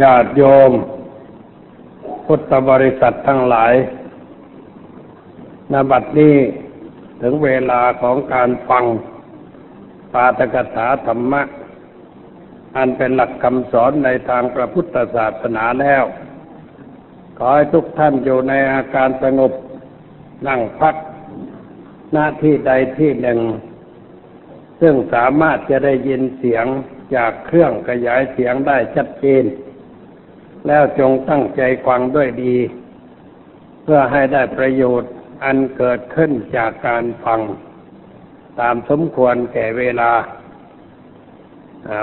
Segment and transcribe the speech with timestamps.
[0.00, 0.72] ญาติโยม
[2.26, 3.74] พุทธบริษัททั้งหลาย
[5.72, 6.36] นบัดนี้
[7.20, 8.84] ถึงเวลาของการฟัง
[10.12, 11.42] ปาตกถาธรรมะ
[12.76, 16.04] อันเป็นหลักคำสอนในทางพระพุทธศาสนาแล้ว
[17.38, 19.52] ขอให้ทุกท่านอยู่ในอาการสงบ
[20.46, 20.94] นั่งพัก
[22.12, 23.40] หน้าที่ใดที่หนึ่ง
[24.80, 26.66] ซึ่งสามารถจะได้ยินเสียง
[27.16, 29.44] จากเครื่องขยายเสียงได้ชัดเจน
[30.66, 32.56] แล้วจงตั้งใจฟังด้วยดี
[33.82, 35.12] เพื่อให้ได้ประโยชน์
[35.44, 37.40] อันเกิดขึ้นจากการฟัง
[38.60, 40.12] ตามสมควรแก่เวลา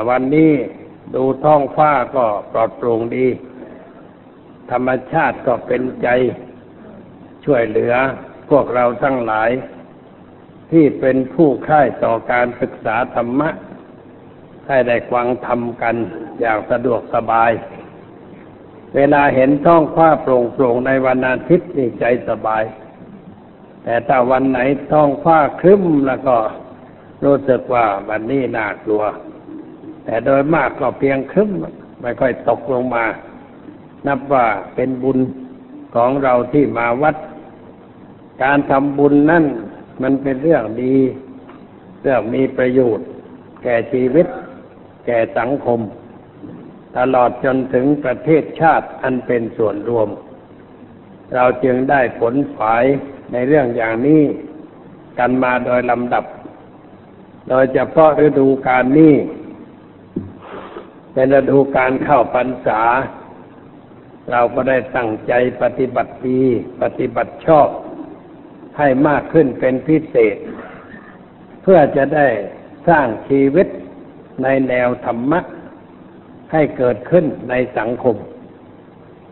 [0.09, 0.52] วันนี้
[1.16, 3.27] ดูท้องฟ้าก็ปลอดโปร่งดี
[4.71, 6.07] ธรรมชาติก็เป็นใจ
[7.45, 7.93] ช่วยเหลือ
[8.49, 9.49] พวกเราทั้งหลาย
[10.71, 13.49] ที่เป็นผู้ค่ายต่อการศึกษาธรรมะ
[14.71, 15.95] ให้ได้ควังทำกัน
[16.39, 17.52] อย่างสะดวกสบาย
[18.95, 22.64] เวลาเห็นท้องฟ้าโปร่งโปร่งในวันอาทิตย์นี่ใจสบาย
[23.83, 24.59] แต่ถ้าวันไหน
[24.92, 26.38] ท้องฟ้าครึ้มแล้วก็
[27.23, 29.03] รู้สึกว่าวันนี้น่ากลัว
[30.05, 31.49] แต่โดยมากก็เพียงครึ้ม
[32.02, 33.05] ไม่ค่อยตกลงมา
[34.08, 35.19] นับว่าเป็นบุญ
[35.95, 37.16] ของเราที่มาวัด
[38.44, 39.45] การทำบุญนั่น
[40.02, 40.95] มันเป็นเรื่องดี
[42.02, 43.08] เรื่องมีประโยชน์
[43.64, 44.27] แก่ชีวิต
[45.05, 45.80] แก่สังคม
[46.97, 50.08] ตลอดจนถึงประเทศชาติอันเป็นส่วนรวม
[51.35, 52.83] เราจึงได้ผลฝาย
[53.31, 54.23] ในเรื่องอย่างนี้
[55.19, 56.25] กันมาโดยลำดับ
[57.49, 59.16] โดยเฉพาะฤดูการนี้
[61.13, 62.81] เป็นฤดูการเข้าพรรษา
[64.31, 66.41] เราก็ได้ตั้งใจปฏิบัติดี
[66.81, 67.67] ปฏิบัติชอบ
[68.77, 70.38] ให้มากขึ้นเป็นพิเศษ
[71.61, 72.27] เพื่อจะได้
[72.88, 73.67] สร้างชีวิต
[74.44, 75.39] ในแนวธรรมะ
[76.52, 78.16] ให้เกิดขึ้นในสังคม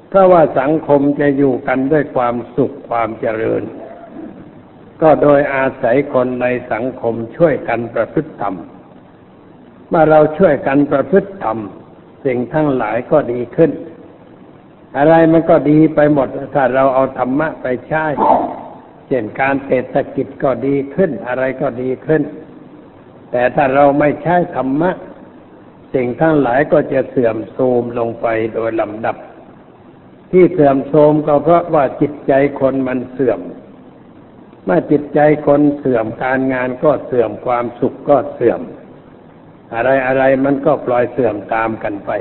[0.09, 3.63] เพราะว่าสังคมจะอยู่กันด้วยความสุขความเจริญ
[5.01, 8.55] ก็โดยอาศัยคนในสังคมช่วยกันประพฤติธรรม
[9.89, 11.57] เมื่อเราช่วยกันประพฤติธรรม
[12.25, 13.71] สิ่งทั้งหลายก็ดีขึ้น
[14.97, 18.05] อะไรมันก็ดีไปหมดถ้าเราเอาธรรมะไปใช้
[19.07, 22.21] เช่นการเศรษฐกิจก็ดีขึ้น อะไรก็ดีขึ้น
[23.31, 24.91] แต่ถ้าเราไม่ใช้ธรรมะ
[25.93, 29.17] สิ่งทั้งหลายก็จะเสื่อมโทรมลงไปโดยลำดับ
[30.31, 33.39] ที่เสื่อมโทรมก็เพราะว่าจิตใจคนมันเสื่อม
[34.65, 38.61] เมื่อจิตใจคนเสื่อมการงานก็เสื่อมความสุขก็เสื่อม
[39.73, 42.11] อะไรอะไรมันก็ปล่อยเสื่อมตามกันไป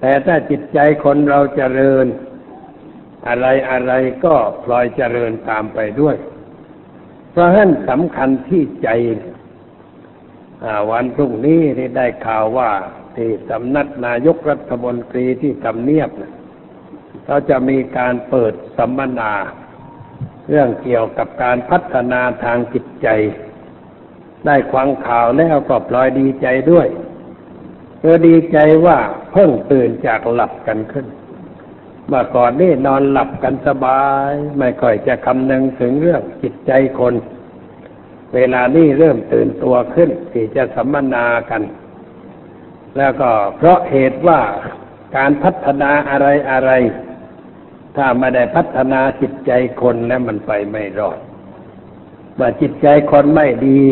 [0.00, 2.06] แต่ถ้าจิตใจคนเราเจริญ
[3.28, 3.92] อะไรอะไร
[4.24, 4.34] ก็
[4.64, 6.16] ปล่อยเจริญตามไปด้วย
[7.30, 8.88] เพราะฉะนั้นสำคัญที่ใจ
[10.90, 12.70] วันพรุ่งนี้ที่ได้ข่าวว่า
[13.16, 16.10] ที่สำนักนายกรัฐมนตรีที่ทำเนียบ
[17.24, 19.32] เขาจะมีการเปิดสัมมนา
[20.48, 23.08] เรื่องเกี่ยวกับการพัฒนาทางจิตใจ
[24.46, 26.88] ได้ควังข่าวแล้วก็ปลอยดีใจด้วย
[27.98, 28.98] เธอดีใจว่า
[29.32, 31.06] เพิ่งตื่นจากหลับกันขึ้น
[32.06, 37.14] เมื่อก่อนนี่นอนหลับกันสบาย ไม่ค่อยจะคำนึงถึงเรื่องจิตใจคน
[38.34, 41.62] เวลานี้เริ่มตื่นตัวขึ้นที่จะสัมมนากัน
[42.96, 44.40] แล้วก็เพราะเหตุว่า
[45.16, 46.70] การพัฒนาอะไรอะไร
[47.96, 49.52] ถ้าไม่ได้พัฒนาจิตใจ
[49.82, 51.18] คนแล้วมันไปไม่รอด
[52.38, 53.82] ว่าจิตใจคนไม่ดี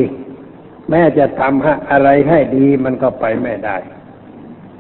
[0.91, 3.77] แม้จะทำอะไรให้ดีมันก็ไปไม่ได้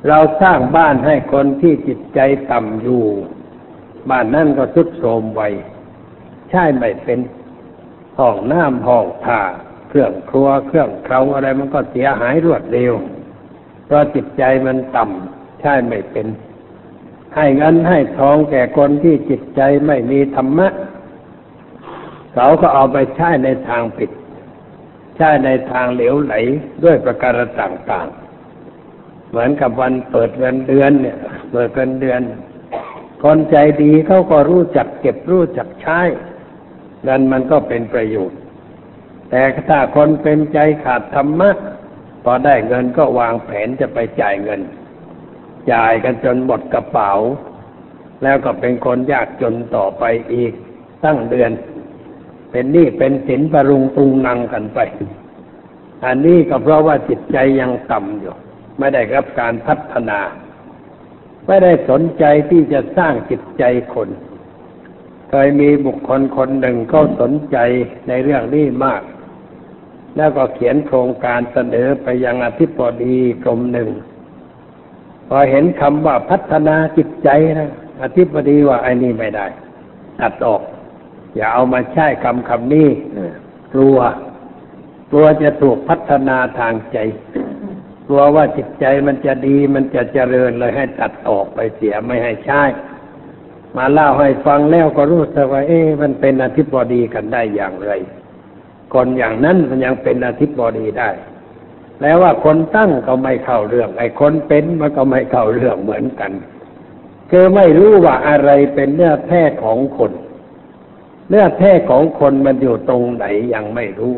[0.08, 3.04] เราสร้างบ้านให้คนที่จิตใจต่ำอยู่
[4.10, 5.42] บ้านนั่นก็ทุดโทรมไว
[6.50, 7.18] ใช่ไม่เป็น
[8.18, 9.40] ห้องน้ำห้องท่า
[9.88, 12.92] เครื่องครัวเครื่องเคราอะไรมันก็เสียหายรวดเร็ว
[13.86, 16.26] เพราะจิตใจมันต่ำใช่ไม่เป็น
[17.36, 20.68] ให้เงินให้ทองแก่คนที่จิตใจไม่มีธรรมะ
[22.34, 24.10] เขาก็เอาไปใช้ในทางผิด
[25.16, 26.34] ใช้ในทางเหลวไหล
[26.84, 31.16] ด้วยประการต่างๆ เหมือนกับวันเปิดเงินเดือนเนี่ย
[31.52, 32.22] เปิดเงินเดือน
[33.22, 36.00] คนใจดีเขาก็รู้จักเก็บรู้จักใช้
[37.04, 38.38] เงินมันก็เป็นประโยชน์
[39.30, 41.50] แต่ถ้าคนเป็นใจขาดธรรมะ
[42.24, 44.60] พอได้เงินก็วางแผนจะไปจ่ายเงิน
[45.72, 47.12] จ่ายกันจนหมดกระเป๋า
[48.22, 50.52] แล้วก็เป็นคนยากจนต่อไปอีก
[51.04, 51.50] ตั้งเดือน
[52.50, 54.78] เป็นหนี้เป็นสินประรุงตุงนังกันไป
[56.04, 58.34] อันนี้ก็เพราะว่าจิตใจยังต่ำอยู่
[58.78, 60.20] ไม่ได้รับการพัฒนา
[61.46, 63.64] ไม่ได้สนใจที่จะสร้างจิตใจ
[63.94, 64.08] คน
[65.34, 67.56] เคยมีบุคคลคนหนึ่งเขาสนใจ
[68.08, 69.02] ในเรื่องนี้มาก
[70.16, 73.88] แล้วก็เขียนโครงการเสนอไปยังอธิบดีกรมหนึ่ง
[75.28, 77.70] พอเห็นคำว่าพัฒนาจิตใจนะ
[78.02, 79.46] อธิบดีว่าไอ้นี่ไม่ได้
[80.20, 80.62] ตัดออก
[81.36, 82.88] อย่าเอามาใช้คำคำนี้
[83.72, 83.98] กลัว
[85.10, 86.98] กลัวจะถูกพัฒนาทางใจ
[88.06, 92.62] กลัวว่าจิตใจมันจะดีมันจะเจริญเลยให้ตัดออกไปเสียไม่ให้ใช้
[93.76, 97.92] มาเล่าให้ฟังแล้วก็รู้สึกว่าเอ๊ะมันเป็นอธิบดีกันได้อย่างไร
[98.92, 101.10] คนอย่างนั้นมันยังเป็นอธิบดีได้
[102.00, 106.32] แล้วว่าคนตั้งก็ไม่เข้าเรื่อง ไอ้คนเป็นมันก็ไม่เข้าเรื่องเหมือนกัน
[107.30, 110.12] คือไม่รู้ว่าอะไรเป็นเนื้อแท้ของคน
[111.28, 113.24] เนื้อแท้ของคนมันอยู่ตรงไหน
[113.54, 114.16] ยังไม่รู้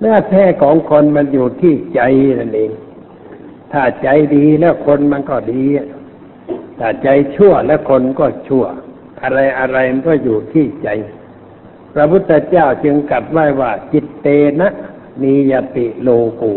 [0.00, 2.00] เนื้อแท้ของคนมันอยู่ที่ใจ
[2.38, 2.70] นั่นเอง
[3.72, 5.64] ถ้าใจดีแล้วคนมันก็ดี
[6.78, 8.64] ถ้าใจชั่วแล้วคนก็ชั่ว
[9.22, 10.88] อะไรอะไรมันก็อยู่ที่ใจ
[11.94, 14.26] พระพุทธเจ้าจึงกัดไว้ว่า จิตเต
[14.60, 14.68] นะ
[15.22, 16.08] นิยติโล
[16.40, 16.54] กู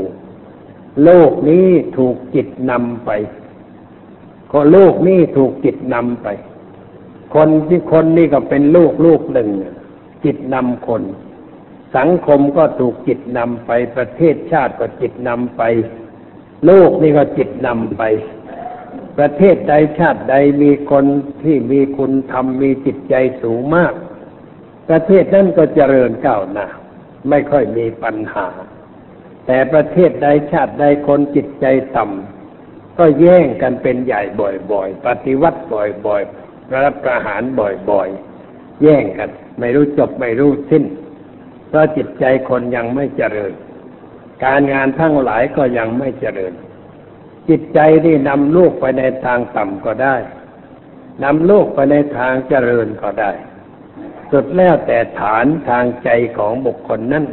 [1.03, 1.67] โลกนี้
[1.97, 3.09] ถูกจิตนำไป
[4.51, 6.27] ก็โลกนี้ถูกจิตนำไป
[7.35, 9.49] คนที่คนนี่ก็เป็นลูกลูกหนึ่ง
[10.23, 11.03] จิตนำคน
[11.95, 15.63] สังคมก็ถูกจิตนำไป ประเทศชาติก็จิตนำไป
[16.65, 18.03] โลกนี่ก็จิตนำไป
[19.17, 21.05] ประเทศใดชาติใดมีคน
[21.43, 23.93] ที่มีคุณธรรมมีจิตใจสูงมาก
[24.89, 26.67] ประเทศนั้นก็เจริญก้าวหน้า
[27.29, 28.47] ไม่ค่อยมีปัญหา
[29.45, 31.65] แต่ประเทศใดชาติใดคนจิตใจ
[31.95, 34.21] ต่ำก็แย่งกันเป็นใหญ่
[34.71, 39.29] บ่อยๆ ปฏิวัติบ่อยๆรับประหารบ่อยๆ แย่งกัน
[39.59, 40.83] ไม่รู้จบไม่รู้สิ้น
[41.67, 43.53] เพราะจิตใจคนยังไม่เจริญ
[44.45, 46.53] การงานทั้งหลายก็ยังไม่เจริญ
[47.49, 50.15] จิตใจนี่นำลูกไปในทางต่ำก็ได้
[51.23, 53.31] นำลูกไปในทางเจริญก็ได้
[54.31, 57.25] สุดแล้วแต่ฐานทางใจของบุคคลนั้น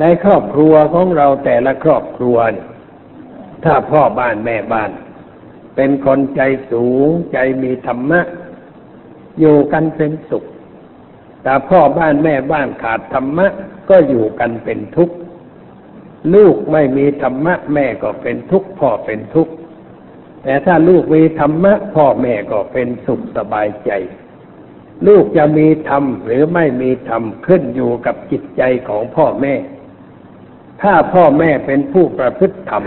[0.00, 2.36] ในครอบครัวของเราแต่ละครอบครัว
[3.64, 4.90] ถ้าพ่อบ้านแม่บ้าน
[5.76, 6.40] เป็นคนใจ
[6.70, 8.20] สูงใจมีธรรมะ
[9.40, 10.44] อยู่กันเป็นสุข
[11.42, 13.46] แต่พ่อบ้านแม่บ้านขาดธรรมะ
[13.90, 15.14] ก็อยู่กันเป็นทุกข์
[16.34, 19.52] ลูกไม่มีธรรมะแม่ก็เป็นทุกข์พ่อเป็นทุกข์
[20.42, 23.90] แต่ถ้าลูกมีธรรมะพ่อแม่ก็เป็นสุขสบายใจ
[25.06, 29.54] ลูกจะมีธรรมหรือไม่มีธรรมขึ้นอยู่กับจิตใจของพ่อแม่
[30.82, 32.84] ถ้าพ่อแม่เป็นผู้ประพฤติธรรม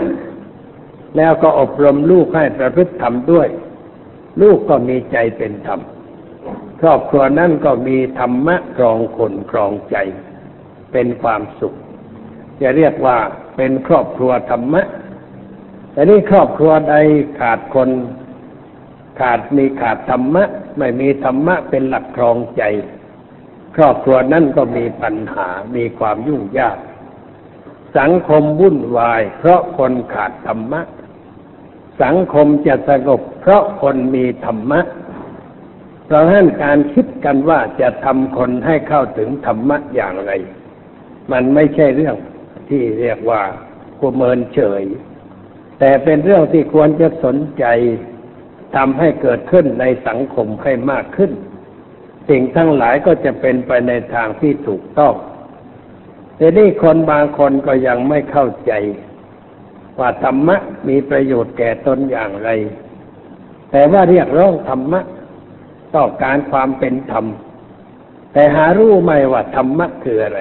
[1.16, 3.48] แล้วก็อบรมลูกให้ประพฤติธรรมด้วย
[4.42, 5.80] ลูกก็มีใจเป็นธรรม
[6.80, 9.96] ครอบครัวนั่นก็มีธรรมะครองคนครองใจ
[10.92, 11.76] เป็นความสุข
[12.62, 13.18] จะเรียกว่า
[13.56, 14.82] เป็นครอบครัวธรรมะ
[15.92, 16.94] แต่นี่ครอบครัวใด
[17.40, 17.90] ขาดคน
[19.20, 20.44] ขาดมีขาดธรรมะ
[20.78, 22.62] ไม่มีธรรมะเป็นหลักครองใจ
[23.76, 26.78] ครอบครัวนั่นก็มีปัญหามีความยุ่งยาก
[27.98, 30.80] สังคมวุ่นวาย เพราะคนขาดธรรมะ
[32.02, 34.80] สังคมจะสงบเพราะคนมีธรรมะ
[36.06, 40.32] เพราะฉะนั้นการคิดกันว่าจะทำคนให้เข้าถึงธรรมะอย่างไร
[41.32, 42.16] มันไม่ใช่เรื่อง
[42.68, 43.42] ที่เรียกว่า
[44.00, 44.82] กุเมินเฉย
[45.78, 47.64] แต่เป็นเรื่องที่ควรจะสนใจ
[48.76, 51.32] ทำให้เกิดขึ้นในสังคมให้มากขึ้น
[52.28, 55.14] สิ่งทั้งหลายก็จะเป็นไปในทางที่ถูกต้อง
[56.36, 58.72] แต่นี่คนบางคนก็ยังไม่เข้าใจ
[59.98, 60.56] ว่าธรรมะ
[60.88, 62.50] มีประโยชน์แก่ตนอย่างไร
[63.70, 65.00] แต่ว่าเรียกร้องธรรมะ
[65.94, 67.24] ต้องการความเป็นธรรม
[68.32, 70.40] แต่หารู้ไหมว่าธรรมะคืออะไร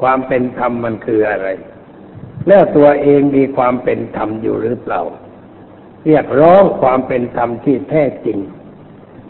[0.00, 1.48] ความเป็นธรรมมันคืออะไร
[2.48, 5.02] แล้วตัวเองมีความเป็นธรรมอยู่หรือเปล่า
[6.06, 8.38] เรียกร้องความเป็นธรรมที่แท้จริง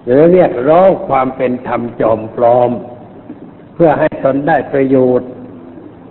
[0.07, 2.71] หรือเรียกร้องความเป็นธรรมจอมปลอม
[3.75, 5.31] เพื่อให้ตนได้ประโยชน์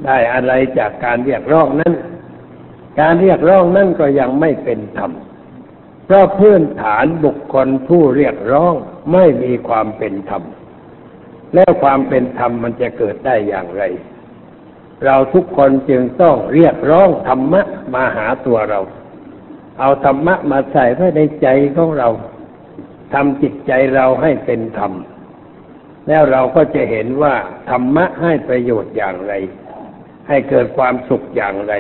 [0.05, 1.93] ได้อะไรจากการเรียกร้องนั้น
[2.99, 5.11] การเรียกร้องนั้นก็ยังไม่เป็นธรรม
[6.05, 8.73] เพราะพื้นฐานบุคคลผู้เรียกร้อง
[9.13, 10.43] ไม่มีความเป็นธรรม
[11.53, 13.83] แล้วความเป็นธรรมมันจะเกิดได้อย่างไร
[15.05, 17.61] เราทุกคนจึงต้องเรียกร้องธรรมะ
[17.93, 18.79] มาหาตัวเรา
[19.79, 22.09] เอาธรรมะมาใส่ไว้ในใจของเรา
[23.13, 24.93] ทำจิตใจเราให้เป็นธรรม
[26.07, 27.35] แล้วเราก็จะเห็นว่า
[27.69, 29.33] ธรรมะให้ประโยชน์อย่างไร
[30.27, 31.73] ให้เกิดความสุขอย่างไร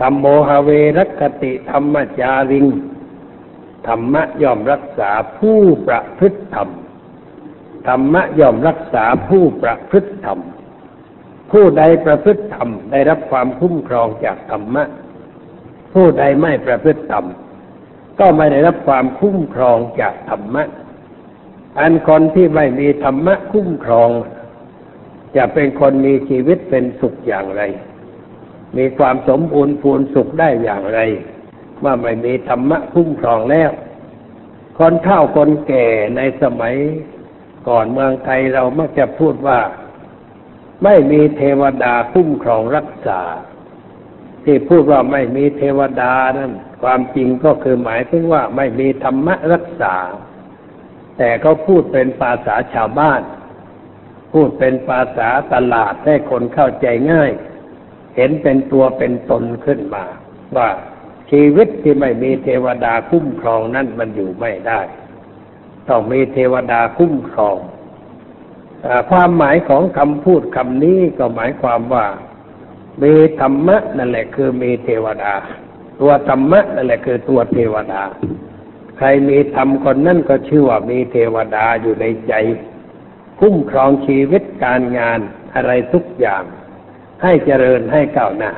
[0.00, 2.66] ธรรมโมหเวรัคติธรรมจาริง
[3.88, 6.68] ธรรมะย่อมรักษาผู้ประพฤติธรรม
[7.88, 10.38] ธรรมะย่อมรักษาผู้ประพฤติธรรม
[11.52, 14.84] ผู้ใดประพฤติธรรมได้รับความคุ้มครองจากธรรมะ
[15.92, 17.24] ผู้ใดไม่ประพฤติธรรม
[18.20, 20.64] ก็ไม่ได้รับความคุ้มครองจากธรรมะ
[21.80, 24.10] อันคนที่ไม่มีธรรมะคุ้มครอง
[25.36, 27.62] จะเป็นคนมีชีวิตเป็นสุขอย่างไร
[28.76, 31.00] มีความสมบูรณ์พูนสุขได้อย่างไร
[31.84, 33.70] ว่าไม่มีธรรมะคุ้มครองแล้ว
[34.78, 36.74] คนเฒ่าคนแก่ในสมัย
[37.68, 39.58] ก่อนเมืองไทยเรามักจะพูดว่า
[40.84, 43.22] ไม่มีเทวดาคุ้มครองรักษา
[44.44, 49.96] ที่พูดว่าไม่มีเทวดานั้นความจริงก็คือหมายถึงว่าไม่มีธรรมะรักษา
[51.18, 53.22] แต่เขาพูดเป็นภาษาชาวบ้าน
[54.32, 57.30] พูดเป็นภาษาตลาดให้คนเข้าใจง่าย
[58.16, 60.04] เห็นเป็นตัวเป็นตนขึ้นมา
[60.56, 60.68] ว่า
[61.30, 64.80] ชีวิตที่ไม่มีเทวดาคุ้มครองนั่นมันอยู่ไม่ได้
[65.88, 67.56] ต้องมีเทวดาคุ้มครอง
[69.10, 72.06] ความหมายของคำพูดคำนี้ก็หมายความว่า
[73.02, 75.34] มีธรรมะนั่นแหละคือมีเทวดา
[76.00, 78.02] ตัวธรรมะนั่นแหละคือตัวเทวดา
[78.96, 82.34] ใครมีธรรมคนนั่นก็ชื่อว่ามีเทวดาอยู่ในใจ
[83.40, 85.18] คุ้มครองชีวิตการงาน
[85.54, 86.42] อะไรทุกอย่าง
[87.22, 88.52] ให้เจริญให้ก้าวหน้า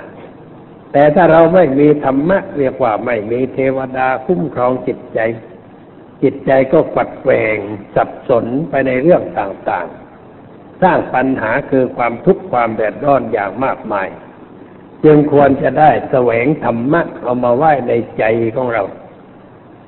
[0.92, 5.18] แต่ถ้าเราไม่มีธรรมะเรียกว่าไม่มีเทวดาคุ้มครองจิตใจ
[6.22, 7.58] จิตใจก็ฝัดแหวง
[7.94, 10.03] สับสนไปในเรื่องต่างๆ
[10.84, 14.08] สร้างปัญหาคือความทุกข์ความแดดร้อนอย่างมากมาย
[15.04, 18.24] จึงควรจะได้แสวงธรรมะเอามาไหว้ในใจ
[18.56, 18.84] ของเรา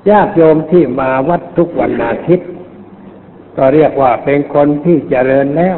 [0.09, 2.49] ญาติโยมที่มาวัดทุกวันอาทิตย์
[3.57, 5.77] ก็เรียกว่าเป็นคนที่เจริญแล้ว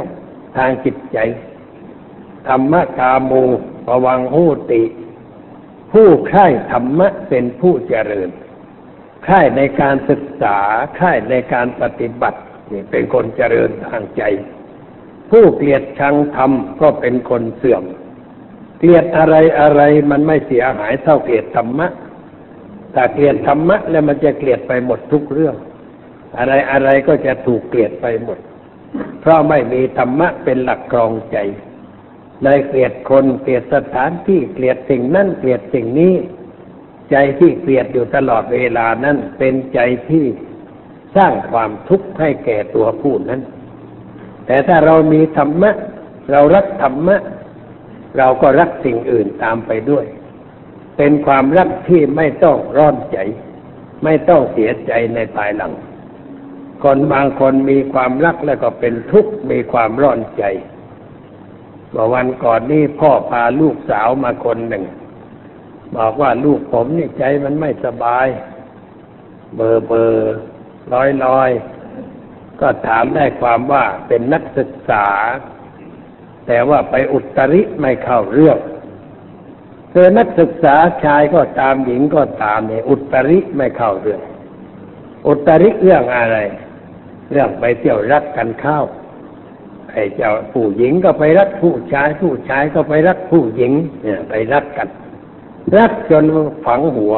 [0.57, 1.17] ทางจิตใจ
[2.47, 3.43] ธรรมะกามู
[3.87, 4.83] ปวังหูติ
[5.91, 8.29] ผู้ใคร่ธรรมะเป็นผู้เจริญ
[9.23, 10.57] ใคร่ในการศึกษา
[10.95, 12.39] ใคร่ในการปฏิบัติ
[12.71, 14.23] นี่เป็นคนเจริญทางใจ
[15.31, 17.83] ผู้เกลียดชังธรรมก็เป็นคนเสื่อม
[18.79, 19.81] เกลียดอะไรอะไร
[20.11, 21.87] มันไม่เสียหายเท่าเกลียดธรรมะ
[22.95, 25.55] ถ้าเกลียดธรรมะแล้วมันจะเกลียดไปหมดทุกเรื่อง
[26.37, 28.39] อะไรอะไรก็จะถูกเกลียดไปหมด
[29.21, 31.37] เพราะไม่มีธรรมะเป็นหลักกรองใจ
[32.43, 36.13] เลยเกลียดคนเกลียดสถานที่เกลียดสิ่งนั้นเกลียดสิ่งนี้
[37.11, 40.25] ใจที่เกลียดอยู่ตลอดเวลานั้นเป็นใจที่
[41.15, 43.41] สร้างความทุกข์ให้แก่ตัวผู้นั้น
[44.49, 45.71] แต่ถ้าเรามีธรรมะ
[46.31, 47.17] เรารักธรรมะ
[48.17, 50.05] เราก็รักสิ่งอื่นตามไปด้วย
[50.97, 53.17] เป็นความรักที่ไม่ต้องร้อนใจ
[54.03, 55.71] ไม่ต้องเสียใจในภายหลัง
[56.83, 60.43] คนบางคนมีความรักแล้วก็เป็นทุกข์มีความร้อนใจ
[61.93, 64.83] ว่าวันก่อนนี่พ่อพาลูกสาวมาคนหนึ่ง
[65.97, 68.27] บอกว่าลูกผมนี่ใจมันไม่สบาย
[69.55, 70.35] เบอร์เบอร์
[70.93, 71.51] ลอยลอย
[72.61, 75.07] ก็ถามได้ความว่าเป็นนักศึกษา
[76.47, 78.59] แต่ว่าไปอุตริไม่เข้าเรื่อง
[79.91, 80.75] เธอนักศึกษา
[81.05, 84.21] ชายก็ตามหญิงก็ตามเนี่ยอุตริไม่เข้าเรื่อง
[85.27, 86.37] อุตริเรื่องอะไร
[87.31, 88.79] เรื่องไปเที่ยวรักกันเข้า
[89.93, 93.71] ไอ้เจ้าผู้หญิงก็ไปรักผู้ชาย ผู้ชายก็ไปรักผู้หญิง
[94.03, 94.89] เนี่ยไปรักกัน
[95.77, 96.23] รักจน
[96.65, 97.15] ฝังหัว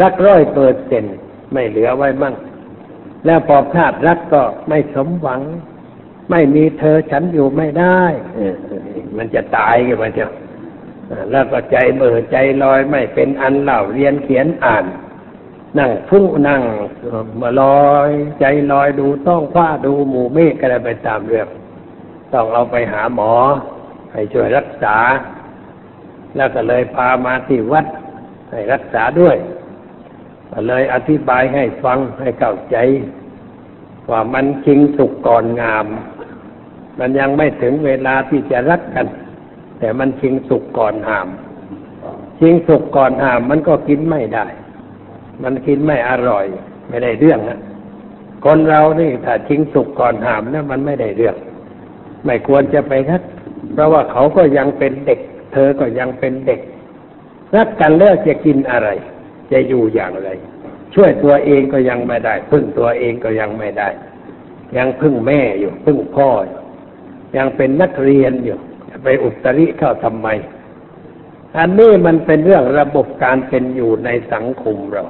[0.00, 1.04] รักร้อยเปิดเซ็น
[1.52, 2.34] ไม่เหลือไว้มั่ง
[3.24, 5.40] แล้วพอพลาดรักก็ไม่สมหวัง
[6.30, 8.00] ไม่มีเธอฉันอยู่ไม่ได้
[9.16, 10.30] มันจะตายกันมาเจ้า
[11.30, 14.84] แล้วก็ใจเบื่อใจลอยไม่เป็นอันเล่าเรียนเขียนอ่าน
[15.78, 16.62] นั่งฟุ้งนั่ง
[17.40, 21.48] มาลอย ใจลอยดูต้องฟ้าดูหมู่เมฆอะไรไปตามเรื่อง
[22.34, 23.32] ต้องเอาไปหาหมอ
[24.12, 24.96] ให้ช่วยรักษา
[26.36, 27.86] แล้วก็เลยพามาที่วัด
[28.50, 29.36] ให้รักษาด้วย
[30.68, 32.76] เลยอธิบายให้ฟังให้เข้าใจ
[34.10, 35.86] ว่ามันชิงสุกก่อนงาม
[36.98, 39.06] มันยังไม่ถึงเวลาที่จะรักกัน
[39.78, 41.28] แต่มันชิงสุกก่อนหาม
[42.38, 44.46] ชิงสุกก่อนหาม มันก็กินไม่ได้
[45.42, 46.46] มันกินไม่อร่อย
[46.88, 47.60] ไม่ได้เรื่องนะ
[48.44, 51.36] คนเรานี่ถ้าชิงสุกก่อนหามนะมันไม่ได้เรื่อง
[52.24, 53.22] ไม่ควรจะไปรัก
[53.72, 55.20] เพราะว่าเขาก็ยังเป็นเด็ก
[55.52, 56.60] เธอก็ยังเป็นเด็ก
[57.56, 58.88] รักกันแล้วจะกินอะไร
[59.52, 60.28] จะอยู่อย่างไร
[60.94, 63.88] ช่วยตัวเองก็ยังไม่ได้ พึ่งตัวเองก็ยังไม่ได้
[64.76, 66.60] ยังพึ่งแม่อยู่ พึ่งพ่ออยู่
[67.36, 68.58] ยังเป็นนักเรียนอยู่
[69.02, 70.28] ไปอุตริเข้าทำไม
[71.58, 75.04] อันนี้มันเป็นเรื่องระบบการเป็นอยู่ในสังคมเรา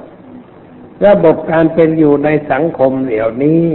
[1.07, 3.65] ระบบการเป็นอยู่ในสังคมเดี๋ยวนี้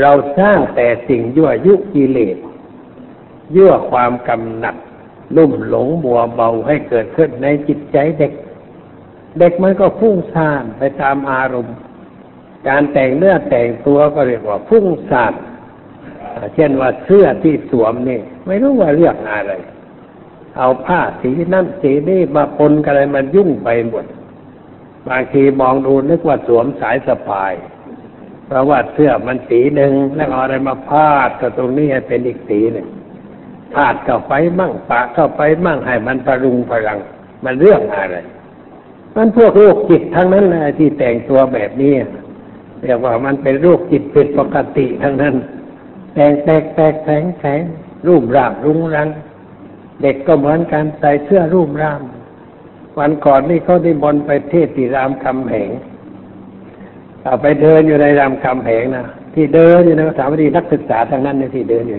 [0.00, 2.36] เราสร้างแต่สิ่งยั่วยุกิเลส
[3.56, 4.76] ยั่วความกำหนัด
[5.36, 8.32] ลุ่มหลงมัวเบาให้เกิดขึ้นในจิตใจเด็ก
[9.38, 11.76] เด็กมันก็ฟุ้งซ่านไปตามอารมณ์
[12.68, 15.34] การแต่งเนื้อแต่งตัวก็เรียกว่าฟุ้งซ่าน
[16.54, 19.52] เช่นว่าเสื้อที่สวมนี่ ไม่รู้ว่าเรียกอะไร
[20.58, 24.04] เอาผ้าสีนั่นสีนี่มาปนกันอะไรมันยุ่งไปหมด
[25.08, 27.52] บางทีมองดูนึกว่าสวมสายสะพาย
[28.46, 32.86] เพราะว่าเสื้อมันสีหนึ่งแล้วเอาอะไรมาพาดกับตรงนี้ให้เป็นอีกสีหนึ่ง
[33.74, 36.98] พาดเข้าไปมั่งปะเข้าไปมั่งให้มันประรุงพลัง
[37.44, 38.16] มันเรื่องอะไร
[39.16, 41.94] มันพวกโรคจิตทั้งนั้นเลยที่แต่งตัวแบบนี้
[42.82, 45.34] เรียกว่ามันเป็นโรคจิตผิดปกติทั้งนั้น
[46.14, 47.60] แต่งแตกแตกแข็งแข็ง
[48.06, 49.08] รูปร่างรุงรัง
[50.02, 52.00] เด็กก็เหมือนกันใส่เสื้อรูปร่าง
[52.98, 55.70] วันก่อนนี่เขาได้บนไปเทศที่รามคำแหง
[57.22, 61.98] เอาไปเดินอยู่ในรามคำแหงนะที่เดินอยู่ในสถาบันนักศึกษาทางนั้นในที่เดินอยู่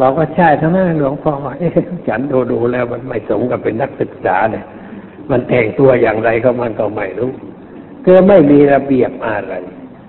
[0.00, 1.72] บอกว่าใช่ทั้งนั้นหลวงพ่อว่าเอ๊ะ
[2.08, 4.64] ฉันดูดูแล้วมันไม่สมกับเป็นนักศึกษาเลย
[5.30, 7.32] มันแต่งตัวอย่างไรก็มันก็ไม่รู้
[8.04, 9.54] คือไม่มีระเบียบอะไร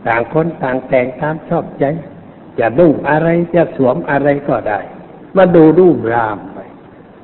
[0.07, 1.83] ต่างคนต่างแต่งตามชอบใจ
[2.59, 4.79] จะนุ่งอะไรจะสวมอะไรก็ได้
[5.37, 6.57] มาดูรูปรามไป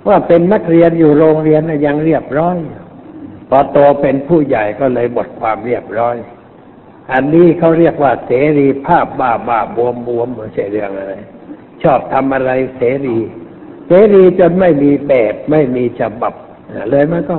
[0.07, 2.57] ว่าเป็นนักเรียนอยู่โรงเรียนยังเรียบร้อย
[3.49, 6.15] พอโตเป็นผู้ใหญ่ก็เลยหมดความเรียบร้อย
[7.11, 11.13] อันนี้เขาเรียกว่าเสรีภาพบ้าบ้าบวมบวมไม่ใช่เรื่องอะไร
[11.83, 13.17] ชอบทำอะไรเสรี
[13.87, 16.33] เสรีจนไม่มีแบบไม่มีฉบับ
[16.89, 17.35] เลยมันก็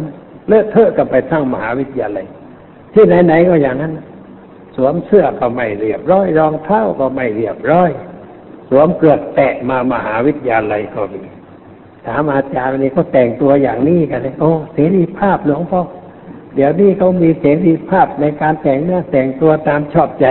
[0.49, 2.27] เลอะเทอะกันไปทั้งมหาวิทยาลัย
[2.95, 3.93] ที่ไหนๆก็อย่างนั้น
[4.77, 7.91] สวมเสื้อก็ไม่เรียบร้อยรองเท้าก็ไม่เรียบร้อย
[8.69, 11.23] สวมเกลือกแตะมามหาวิทยาลัยก็มี
[12.07, 15.83] ถามอาจารย์นี่เขาแต่งตัวอย่างนี้กันเลยโอ้เสรีภาพหลวงพ่อ
[16.55, 20.27] เดี๋ยวนี้เขามีเสรีภาพในการแต่งเนื้อแต่งตัวตามชอบใจ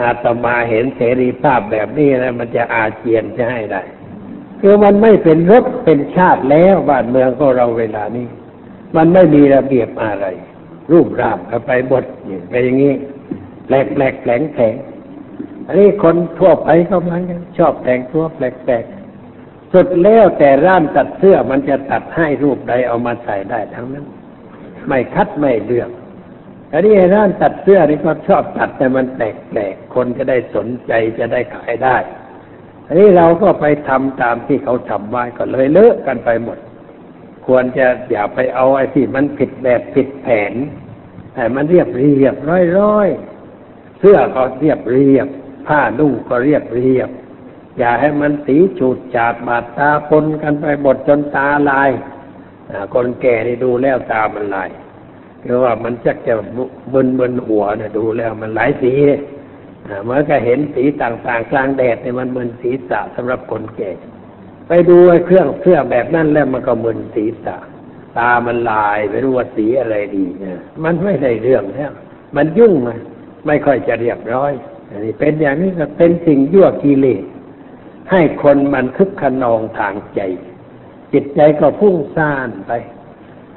[0.00, 3.82] อาตมาเห็นเสรีภาพแบบนี้แล้วมันจะอาเจียนจะให้ได้
[4.60, 8.26] คือมันไม่เป็นรถเป็นชาติแล้วบ้านเมืองของเราเวลานี้
[8.96, 10.26] มันไม่มีระเบียบอะไร
[10.92, 12.04] รูปร่างก็ไปบด
[12.50, 12.92] ไปอย่างนี้
[13.66, 14.74] แปลกแปลกแผลงแผลง
[15.66, 18.84] อันนี้คนทั่วไปเขาเหมือนกันชอบแต่งตัวแปลกแปลก
[19.72, 24.06] สุดแล้วแต่ร้านตัดเสื้อมันจะตัดให้รูปใดเอามาใส่ได้ทั้งนั้น
[24.88, 25.90] ไม่คัดไม่เลือก
[26.72, 31.96] อันนี้ร้านตัดเสื้อนี่ก็ชอบตัดแต่มันแปลกๆคนจะได้สนใจจะได้ขายได้
[32.86, 36.58] อันนี้เราก็ไปทำตามที่เขาทำไว้ก็เลยเลอะกันไปหมด
[37.46, 40.54] ควรจะอย่าไปเอาไอ้ที่มันผิดแบบผิดแผน
[41.34, 43.08] แต่มันเรียบเรียบร้อยร้อย
[43.98, 45.28] เสื้อก็เรียบเรียบ
[45.66, 47.10] ผ้านุ่งก็เรียบเรียบ
[47.78, 51.90] อย่าให้มันสีฉูดฉาดบาดตาปนกันไปหมดจนตาลาย
[52.94, 54.70] คนแก่นี่ดูแล้วตามันลาย
[55.40, 56.34] เพราะว่ามันจักจะ
[56.92, 58.92] มึนมึนหัวเนี่ยดูแล้วมันหลายสี
[60.04, 63.90] เมื่อก็เห็นสีต่างๆ กลางแดดเนี่ยมันมึนศีรษะสำหรับคนแก่
[64.68, 67.56] ไปดูไอ้เครื่องเสื้อแบบนั้นแล้วมันก็มึนศีรษะ
[68.18, 71.92] ตามันลายไม่รู้ว่าสีอะไรดีเนี่ยมันไม่ได้เรื่องแล้ว
[72.36, 72.98] มันยุ่งมัน
[73.46, 74.52] ไม่ค่อยจะเรียบร้อย
[74.90, 77.24] อันนี้เป็นอย่างนี้ก็เป็นสิ่งยั่วกิเลส
[78.10, 80.20] ให้คนมันคึกขนองทางใจ
[81.12, 82.72] จิตใจก็พุ่งซ่านไป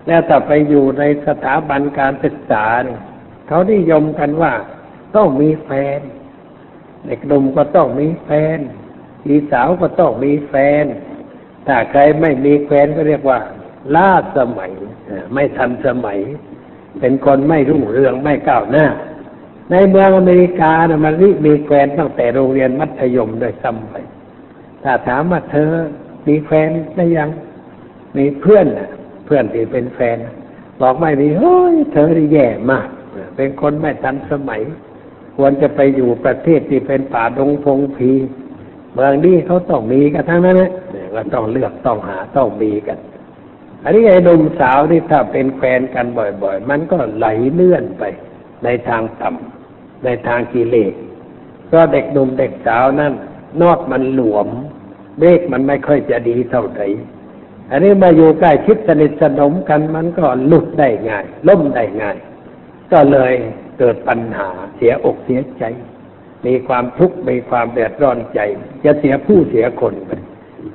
[0.07, 3.01] แล้วถ้าไปอยู่ในสถาบันการศึกษาเนี่ย
[3.47, 4.53] เขานิยมกันว่า
[5.15, 5.99] ต้องมีแฟน
[7.05, 8.59] เด็กหนุ่มก็ต้องมีแฟน
[9.29, 10.85] อีสาวก็ต้องมีแฟน
[11.67, 13.39] ถ้าใครไม่มีแฟนก็เรียกว่า
[13.95, 14.71] ล้าสมัย
[15.33, 16.19] ไม่ทันสมัย
[16.99, 18.85] เป็นคนไม่รุ่งเรืองไม่ก้าวหน้า
[19.71, 21.13] ในเมืองอเมริกานะมัน
[21.45, 23.95] มีแฟนตั้งแต่โรงเรียนมัธยมโดยซ้ำไป
[24.83, 25.71] ถ้าถามว่าเธอ
[26.27, 27.29] มีแฟนได้ยัง
[28.17, 28.91] มีเพื่อนนะ
[29.25, 30.17] เพื่อนที่เป็นแฟน
[30.81, 32.87] บอกไม่มีเฮ้ยเธอแย่มาก
[33.35, 34.61] เป็นคนไม่ทันสมัย
[35.37, 38.11] ควรจะไปอยู่ประเทศที่เป็นป่าดงพงพี
[38.97, 40.71] เมืองนี้เขาต้องมีกันทั้งนั้นนะ
[41.15, 42.97] ก็ต้องเลือกต้องหาต้องมีกัน
[43.83, 48.03] อันนี้ไอ้หนุ่มสาวนี่ถ้าเป็นแฟนกันบ่อย ๆ มันก็ไหลเลื่อนไป
[48.63, 50.93] ในทางต่ำในทางกิเลส
[51.71, 53.13] ก็เด็กหนุ่มเด็กสาวนั่น
[53.61, 54.47] นอดมันหลวม
[55.19, 56.87] เบรกมันไม่ค่อยจะดีเท่าไหร่
[57.71, 62.17] อันนี้มาอยู่ใกล้ชิดสนิทสนมกันมันก็หลุดได้ง่าย ล่มได้ง่าย
[62.91, 63.33] ก็เลย
[63.79, 65.63] เกิดปัญหาเสียอกเสียใจ
[66.45, 68.39] มีความทุกข์มีความเดือดร้อนใจ
[68.85, 70.11] จะเสียผู้เสียคนไป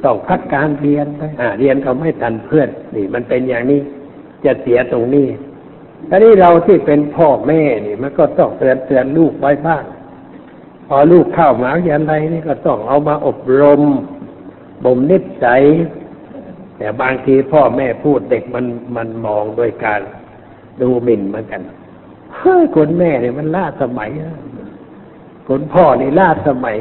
[0.05, 1.23] ต้องพักการเรียนไป
[1.59, 3.81] เรียนเขาไม่ทันเพื่อนนี่ มันเป็นอย่างนี้
[4.45, 5.29] จะเสียตรงนี้
[6.11, 9.85] อันนี้เราที่เป็นพ่อแม่นี่มันก็ต้องเตือนเตือนลูกไว้บ้าง
[10.89, 13.81] พอลูกเข้ามาอย่างไรนี่ก็ต้องเอามาอบรม
[14.85, 15.63] บ่มนิสัย
[16.79, 20.01] แต่บางทีพ่อแม่พูดเด็กมันมันมองโดยการ
[20.81, 21.63] ดูหมิ่นเหมือนกัน
[22.37, 24.11] เฮ้ยคนแม่เนี่ยมันล่าสมัย
[25.49, 26.77] คนพ่อนี่ล่าสมัย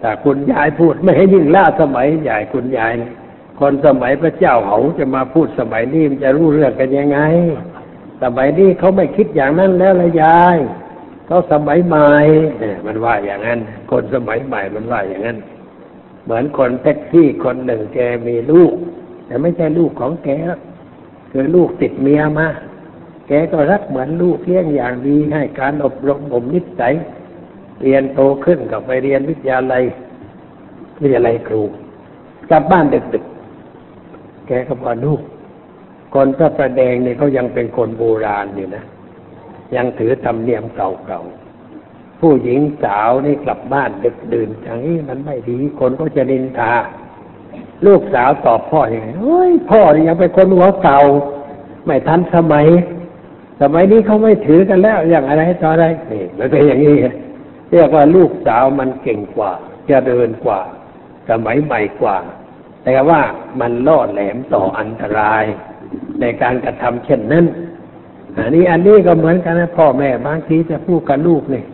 [0.00, 2.92] แต่คุณยายพูดไม่ให้ยิ่งล่าสมัยใหญ่คุณยาย
[3.60, 7.18] คนสมัยพระเจ้าเขาจะมาพูดสมัยนี้มันจะรู้เรื่องกันยังไง
[8.22, 10.56] สมัยนี้เขาไม่คิดอย่างนั้นแล้วละยาย
[11.26, 12.10] เขาสมัยใหม่
[12.86, 13.58] มันว่าอย่างนั้น
[13.90, 15.38] คนสมัยใหม่มันว่าอย่างนั้น
[16.24, 18.72] เหมือนคนแท็กซี่คนหนึ่งแกมีลูก
[19.26, 20.28] แต่ไม่ใช่ลูกของแก
[21.32, 22.48] คือลูกติดเมียมา
[23.28, 26.94] แกก็รักเหมือนลูกเลี้ยงอย่างดีให้การอบรมบ่มนิสัย
[27.82, 29.84] เรียนโตขึ้นก็ไปเรียนวิทยาลัย
[31.02, 31.62] วิทยาลัยครู
[32.50, 35.20] กลับบ้านดึกๆ แกก็บอกลูก
[36.14, 38.84] คนพระประแดงเนี่ยเขายังเป็นคนโบราณอยู่นะ
[39.76, 46.72] ยังถือธรรมเนียมเก่าๆ ผู้หญิงสาวนี่กลับบ้านดึกดื่นอย่างนี้มันไม่ดี คนก็จะนินทา
[47.86, 51.00] ลูกสาวตอบพ่ออย่างไงเฮ้ยพ่อนี่ยังเป็นคนหัวเก่า
[51.86, 52.66] ไม่ทันสมัย
[53.60, 56.96] สมัยนี้เขาไม่ถือกันแล้วอย่างอะไรต่ออะไรนี่มันเป็นอย่างนี้
[57.72, 59.52] เรียกว่าลูกสาวมันเก่งกว่า
[59.90, 60.60] จะเดินกว่า
[61.30, 62.16] สมัยใหม่กว่า
[62.84, 63.20] แต่ว่า
[63.60, 65.44] มันล่อแหลมต่ออันตราย
[66.20, 67.46] ในการกระทำเช่นนั้น
[68.38, 71.64] อันนี้อันนี้ก็เหมือนกันนะพ่อแม่บางทีจะพูดกับลูกนี่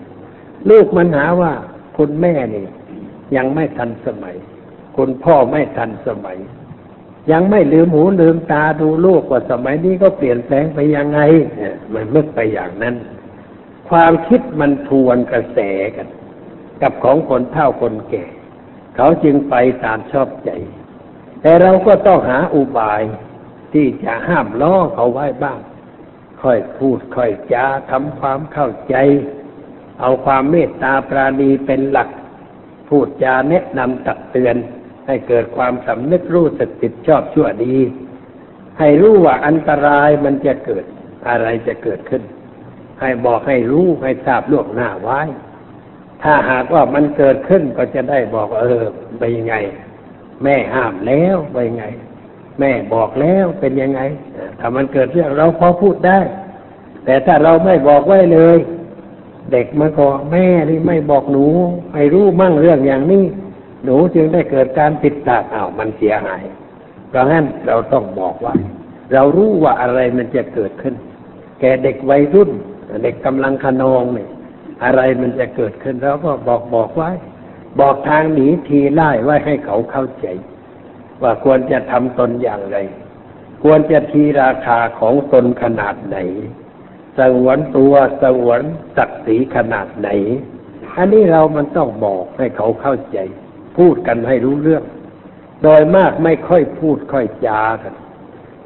[0.70, 1.52] ลูกมันหาว่า
[1.96, 2.66] คุณแม่นี่
[3.37, 4.35] ยังไม่ทันสมัย
[4.96, 6.38] คุณพ่อไม่ทันสมัย
[7.32, 11.20] ยังไม่ลืมหูลืมตาดูลูกว่าสมัยนี้ก็เปลี่ยนแปลงไปยังไง
[11.56, 12.94] เนี่ยมันมึกไปอย่างนั้น
[13.90, 15.59] ความคิดมันทวนกระแส
[15.96, 16.09] กัน
[16.83, 18.25] กับของคนเฒ่าคนแก่
[18.96, 20.51] เขาจึงไปตามชอบใจ
[21.40, 23.03] แต่เราก็ต้องหาอุบาย
[23.72, 25.61] ที่จะห้ามล้อเขาไว้บ้าง
[26.42, 28.94] ค่อยพูดค่อยจาทำความเข้าใจ
[30.01, 32.09] เอาความเมตตาปราณีเป็นหลัก
[32.88, 34.57] พูดจาแนะนำตักเตือน
[35.07, 37.77] ให้เกิดความสำนึกรู้สึกติดชอบชั่วดี
[38.79, 40.85] ให้รู้ว่าอันตรายมันจะเกิด
[41.29, 42.22] อะไรจะเกิดขึ้น
[43.00, 45.20] ให้บอกให้รู้ให้ทราบล่วงหน้าไว้
[46.22, 48.85] ถ้าหากว่ามันเกิดขึ้นก็จะได้บอกเออ
[49.18, 49.54] ไปยังไง
[50.42, 51.87] แม่ห้ามแล้วไปยังไง
[52.61, 54.00] แม่บอกแล้วเป็นยังไง
[54.61, 56.18] ถ้ามันเกิดเรื่องเราพอพูดได้
[57.04, 58.59] แต่ถ้าเราไม่บอกไว้เลย
[59.52, 61.46] เด็กมันก็แม่นี่ไม่บอกหนู
[61.94, 63.24] ให้รู้มั่งเรื่องอย่างนี้
[63.85, 66.42] หนูจึงได้เกิดการผิดพลาดอ้าวมันเสียหาย
[67.09, 68.54] เพราะงั้นเราต้องบอกว่า
[69.12, 70.94] เรารู้ว่าอะไรมันจะเกิดขึ้น
[71.61, 72.50] แกเด็กวัยรุ่น
[73.03, 74.29] เด็กกำลังขนองเนี่ย
[74.85, 77.11] อะไรมันจะเกิดขึ้นเราก็บอกบอกไว้
[77.81, 80.27] บอกทางหนีทีไล่ไว้ให้เขาเข้าใจ
[81.22, 82.77] ว่าควรจะทำตนอย่างไร
[83.62, 86.16] ควรจะทีราคาของตนขนาดไหน
[87.18, 88.61] สงวนตัวสงวน
[88.96, 90.09] ศักดิ์ศรีขนาดไหน
[90.96, 93.18] อันนี้เรามันต้องบอกให้เขาเข้าใจ
[93.77, 94.85] พูดกันให้รู้เรื่อง
[95.62, 97.94] โดยมากไม่ค่อยพูดค่อยจากัน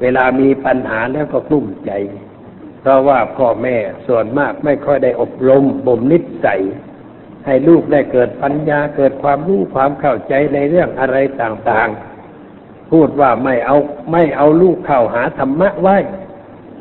[0.01, 1.91] เวลามีปัญหาแล้วก็กลุ้มใจ
[2.81, 6.61] เพราะว่าพ่อแม่ส่วนมากไม่ค่อยได้อบรมบ่มนิสัย
[7.45, 13.77] ให้ลูกได้เกิดปัญญาเกิดความรู้ความเข้าใจในเรื่องอะไรต่างๆ พูดว่าไม่เอา
[14.11, 15.97] ไม่เอาลูกเข้าหาธรรมะไว้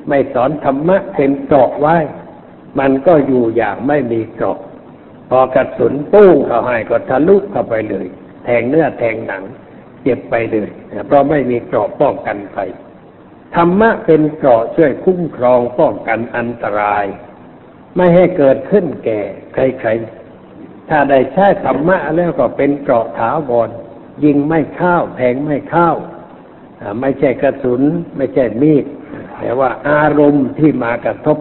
[0.09, 1.97] ไม่สอนธรรมะเป็นเกราะไว้
[2.79, 4.59] มันก็อยู่อย่างไม่มีเกราะ
[5.31, 8.07] พอกระสุนปุ้งเข้าให้ก็ทะลุเข้าไปเลย
[8.45, 9.43] แทงเนื้อแทงหนัง
[10.03, 10.71] เจ็บไปเลย
[11.07, 12.57] เพราะไม่มีเกราะป้องกันไฟ
[13.57, 17.05] ธรรมะเป็นเกราะช่วยคุ้มครองป้องกันอันตราย
[17.97, 19.21] ไม่ให้เกิดขึ้นแก่
[19.55, 23.71] ใครๆ ถ้าได้ใช้ธรรมะแล้วก็เป็นเกราะถาวร
[24.25, 25.91] ยิงไม่เข้าแทงไม่เข้า
[27.01, 27.83] ไม่ใช่กระสุน
[28.17, 28.85] ไม่ใช่มีด
[29.39, 31.39] แต่ว่าอารมณ์ที่มากระทบ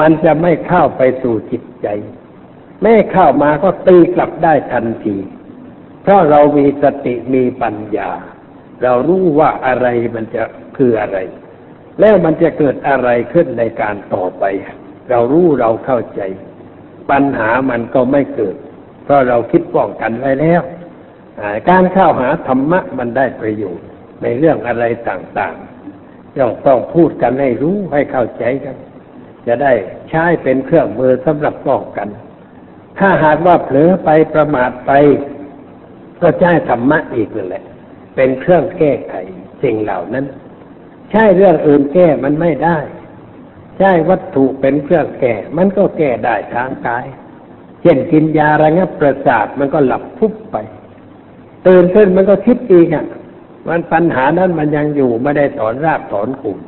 [0.00, 1.86] มันจะไม่เข้าไปสู่จิตใจ
[2.82, 5.16] แม่เข้ามาก็ตีกลับได้ทันที
[6.02, 8.10] เพราะเรามีสติมีปัญญา
[8.82, 10.42] เรารู้ว่าอะไรมันจะ
[10.76, 11.18] คืออะไร
[12.00, 14.44] แล้วมันจะเกิดอะไรขึ้นในการต่อไป
[15.10, 16.20] เรารู้เราเข้าใจ
[17.10, 18.56] ปัญหามันก็ไม่เกิด
[19.04, 20.62] เพราะเราคิดป้องกันไว้แล้ว
[21.70, 23.86] การเข้าหาธรรมะมันได้ประโยชน์
[24.22, 28.76] ในเรื่องอะไรต่างๆย่อมต้องพูดกันให้รู้ให้เข้าใจกัน
[29.46, 29.72] จะได้
[30.08, 32.08] ใช้เป็นเครื่องมือสำหรับป้องกัน
[32.98, 34.92] ถ้าหากว่าเผลอไปประมาทไป
[36.22, 37.64] ก็ใช้ธรรมะอีกนั่นแหละ
[38.14, 39.14] เป็นเครื่องแก้ไข
[39.62, 40.26] สิ่งเหล่านั้น
[41.10, 42.78] ใช่เรื่องอื่นแก้มันไม่ได้
[43.78, 47.06] ใช่วัตถุเป็นเครื่องแก้มันก็แก้ได้ทางกาย
[47.82, 50.56] เช่นกินยาระงับประสาทมันก็หลับพุบไป
[51.66, 53.06] ตื่นขึ้นมันก็คิดอีกอะ
[53.68, 56.58] มันปัญหานั้นมันยังอยู่ไม่ได้ถอนรากถอนกลุ่ม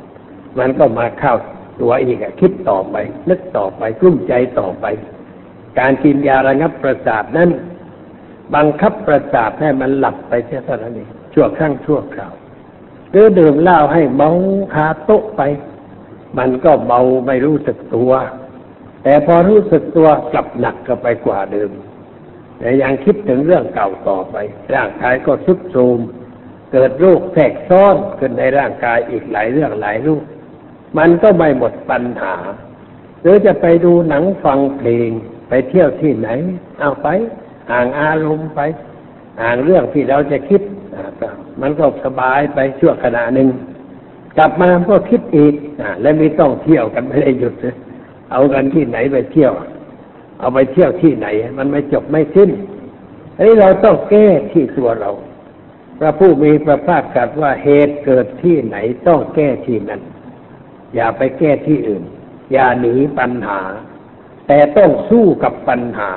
[0.59, 1.35] มันก็มาเข้า
[1.81, 2.95] ตัวอีกอะ คิดต่อไป
[3.29, 4.85] นึกต่อไปกลุ้มใจต่อไป
[5.79, 7.49] การกินยาระงับประสาทนั้น
[8.55, 10.33] บังคับประสาทให้มันหลับไป
[10.65, 12.33] เท่านั้นเอง ชั่วครั้งชั่วคราว
[13.11, 14.29] หรือดื่มเหล้าให้เมา
[14.73, 15.41] คาโต๊ะไป
[16.37, 18.11] มันก็เมาไม่รู้สึกตัว
[19.03, 21.71] แต่พอรู้สึกตัวกลับหนักก็ไปกว่าเดิม
[22.59, 24.35] แต่ยังคิดถึงเรื่องเก่าต่อไป
[24.75, 25.99] ร่างกายก็ทุดโทรม
[26.71, 30.23] เกิดโรคแทรกซ้อนขึ้นในร่างกายอีกหลายเรื่องหลายรูป
[30.97, 32.35] มันก็ไม่หมดปัญหา
[33.21, 35.09] หรือจะไปดูหนังฟังเพลง
[35.49, 36.29] ไปเที่ยวที่ไหน
[36.79, 37.07] เอาไป
[37.71, 38.59] ห่างอารมณ์ไป
[39.41, 40.61] ห่างเรื่องที่เราจะคิด
[41.61, 43.49] มันก็สบายไปชั่วขณะหนึ่ง
[44.37, 47.53] กลับมาก็คิดอีกอและไม่ต้องเที่ยวกันไม่ได้หยุด
[48.31, 49.53] เอากันที่ไหนไปเที่ยว
[50.39, 52.49] เอาไปเที่ยวที่ไหน มันไม่จบไม่สิ้น
[53.35, 55.11] อันนี้เราต้องแก้ที่ตัวเรา
[55.99, 60.01] พระผู้มีพระภาคตรัสว่าเหตุเกิดที่ไหนต้องแก้ที่นั้น
[60.95, 62.03] อย่าไปแก้ที่อื่น
[62.51, 63.59] อย่าหนีปัญหา
[64.47, 66.13] แต่ต้องสู้กับปัญหา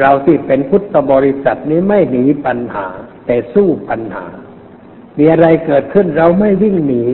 [0.00, 2.86] เราที่เป็นพุทธบริษัทนี้ไม่หนีปัญหา
[3.26, 4.26] แต่สู้ปัญหา
[5.18, 7.04] มีอะไรเกิดขึ้นเราไม่วิ่งหนี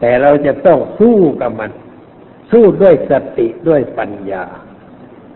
[0.00, 1.70] แต่เราจะต้องสู้กับมัน
[2.50, 4.44] สู้ด้วยสติด้วยปัญญา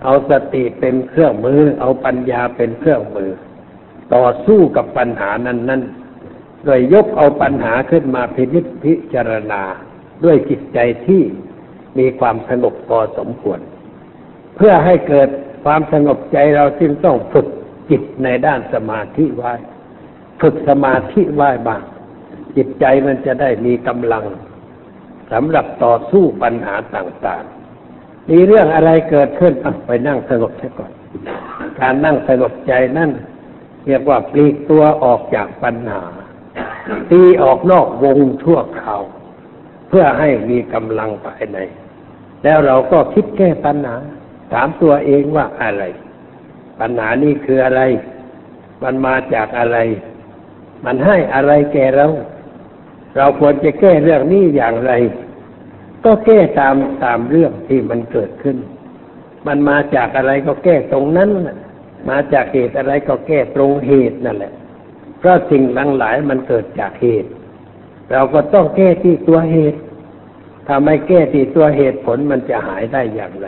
[0.02, 3.30] เอาสติเป็นเครื่องมือ เอาปัญญาเป็นเครื่องมือ
[4.14, 5.82] ต่อสู้กับปัญหานั้นนั้น
[6.64, 9.62] โดยยกเอาปัญหาขึ้นมาพิจิตพิจารณา
[10.24, 11.22] ด้วยจิตใจที่
[11.98, 13.60] มีความสงบพอสมควร
[14.56, 15.28] เพื่อให้เกิด
[15.64, 17.46] ความสงบใจเราจึงต้องฝึก
[17.90, 19.54] จิตในด้านสมาธิไว้
[20.40, 21.82] ฝึกสมาธิไว้บ้าง
[22.56, 24.24] จิตใจมันจะได้มีกำลัง
[25.32, 29.52] สำหรับต่อสู้ปัญหาต่างๆ มีเรื่องอะไรเกิดขึ้น
[29.86, 30.92] ไปนั่งสงบซะก่อน
[31.80, 33.10] การนั่งสงบใจนั่น
[33.86, 36.02] เรียกว่าปลีกตัวออกจากปัญหา
[37.10, 39.02] ตีออกนอกวงชั่วคราว
[39.88, 41.58] เพื่อให้มีกำลังภายใน
[42.44, 43.96] แล้วเราก็คิดแก้ปัญหา
[44.52, 45.84] ถามตัวเองว่าอะไร
[46.80, 47.82] ปัญหานี้คืออะไร
[48.82, 49.78] มันมาจากอะไร
[50.84, 52.06] มันให้อะไรแก่เรา
[53.16, 54.92] เราควรจะแก้เรื่องนี้อย่างไร
[56.04, 58.56] ก็แก้ตามตามเรื่องที่มันเกิดขึ้น
[59.46, 61.30] มันมาจากอะไรก็แก้ตรงนั้น
[62.10, 64.52] มาจากเหตุอะไรก็แก้ตรงเหตุนั่นแหละ
[65.18, 67.30] เพราะสิ่งทั้งหลายมันเกิดจากเหตุ
[68.12, 69.80] เราก็ต้องแก้ที่ตัวเหตุ
[70.66, 73.46] ถ้าไม่แก้ที่ตัวเหตุผลมันจะหายได้อย่างไร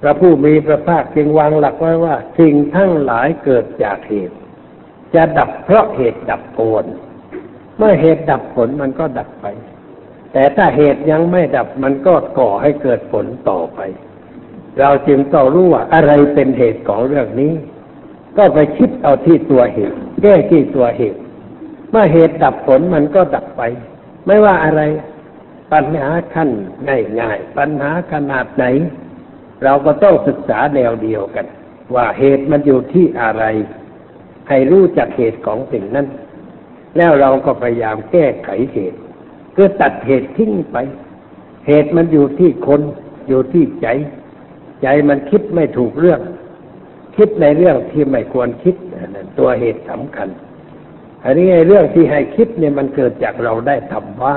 [0.00, 4.36] พระผู้มีพระภาคจึงวางหลักไว้ว่า สิ่งทั้งหลายเกิดจากเหตุ
[5.14, 6.84] จะดับเพราะเหตุดับผล
[7.78, 9.46] เมื่อเหตุดับผลมันก็ดับไป
[10.32, 13.80] แต่ถ้าเหตุยังไม่ดับมันก็ก่อให้เกิดผลต่อไป
[14.80, 17.54] เราจึงต้องรู้ว่าอะไรเป็นเหตุของเรื่องนี้
[18.36, 21.20] ก็ไปคิดเอาที่ตัวเหตุ แก้ที่ตัวเหตุ
[21.90, 23.62] เมื่อเหตุดับผลมันก็ดับไป
[24.26, 24.82] ไม่ว่าอะไร
[25.72, 26.50] ปัญหาขั้น
[27.20, 28.64] ง่ายๆปัญหาขนาดไหน
[29.64, 31.46] เราก็ต้องศึกษาแนวเดียวกัน
[31.94, 33.44] ว่าเหตุมันอยู่ที่อะไร
[34.48, 36.06] ให้รู้จักเหตุของสิ่งนั้น
[36.96, 38.98] แล้วเราก็พยายามแก้ไขเหตุ
[39.52, 40.76] เพื่อตัดเหตุทิ้งไป
[41.66, 42.80] เหตุมันอยู่ที่คน
[43.28, 43.86] อยู่ที่ใจ
[44.82, 46.20] ใจมันคิดไม่ถูกเรื่อง
[47.16, 48.74] คิดในเรื่องที่ไม่ควรคิด
[49.14, 50.28] นั่นตัวเหตุสำคัญ
[51.24, 54.34] อันนี้เรื่องที่ให้คิดเนี่ยมันเกิดจากเราได้ทำไว้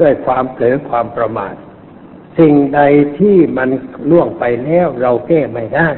[0.00, 1.54] ด้วยความเผลอความประมาท
[2.38, 2.80] สิ่งใด
[3.18, 3.68] ที่มัน
[4.10, 5.88] ล่วงไปแล้วเราแก้ไม่ได้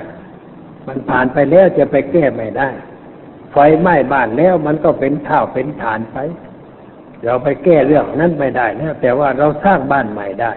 [0.87, 2.70] มันผ่านไปแล้วจะไปแก้ไม่ได้
[3.54, 6.18] ไฟไหม้บ้านแล้วมันก็เป็นเท่าเป็นฐานไป
[7.24, 10.52] เราไปแก้เรื่องนั้นไม่ได้นะแต่ว่าเราสร้างบ้านใหม่ได้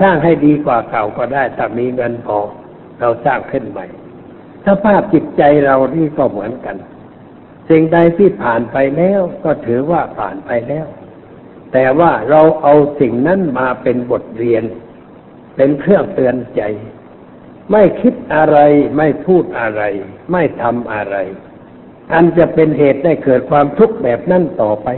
[0.00, 2.38] สร้างให้ดีกว่าเก่าก็ได้ถ้ามีเงินพอ
[3.00, 3.86] เราสร้างขึ้นใหม่
[4.66, 6.76] สภาพจิตใจเรานี่ก็เหมือนกัน
[7.68, 10.86] สิ่งใดที่ผ่านไปแล้วก็ถือว่าผ่านไปแล้ว
[11.72, 14.64] แต่ว่าเราเอาสิ่งนั้นมาเป็นบทเรียน
[15.56, 16.62] เป็นเครื่องเตือนใจ
[17.72, 18.58] ไม่คิดอะไร
[18.96, 19.82] ไม่พูดอะไร
[20.32, 21.16] ไม่ทำอะไร
[22.12, 24.88] อันจะเป็นเหตุได้เกิดความทุกข์แบบนั้นต่อไป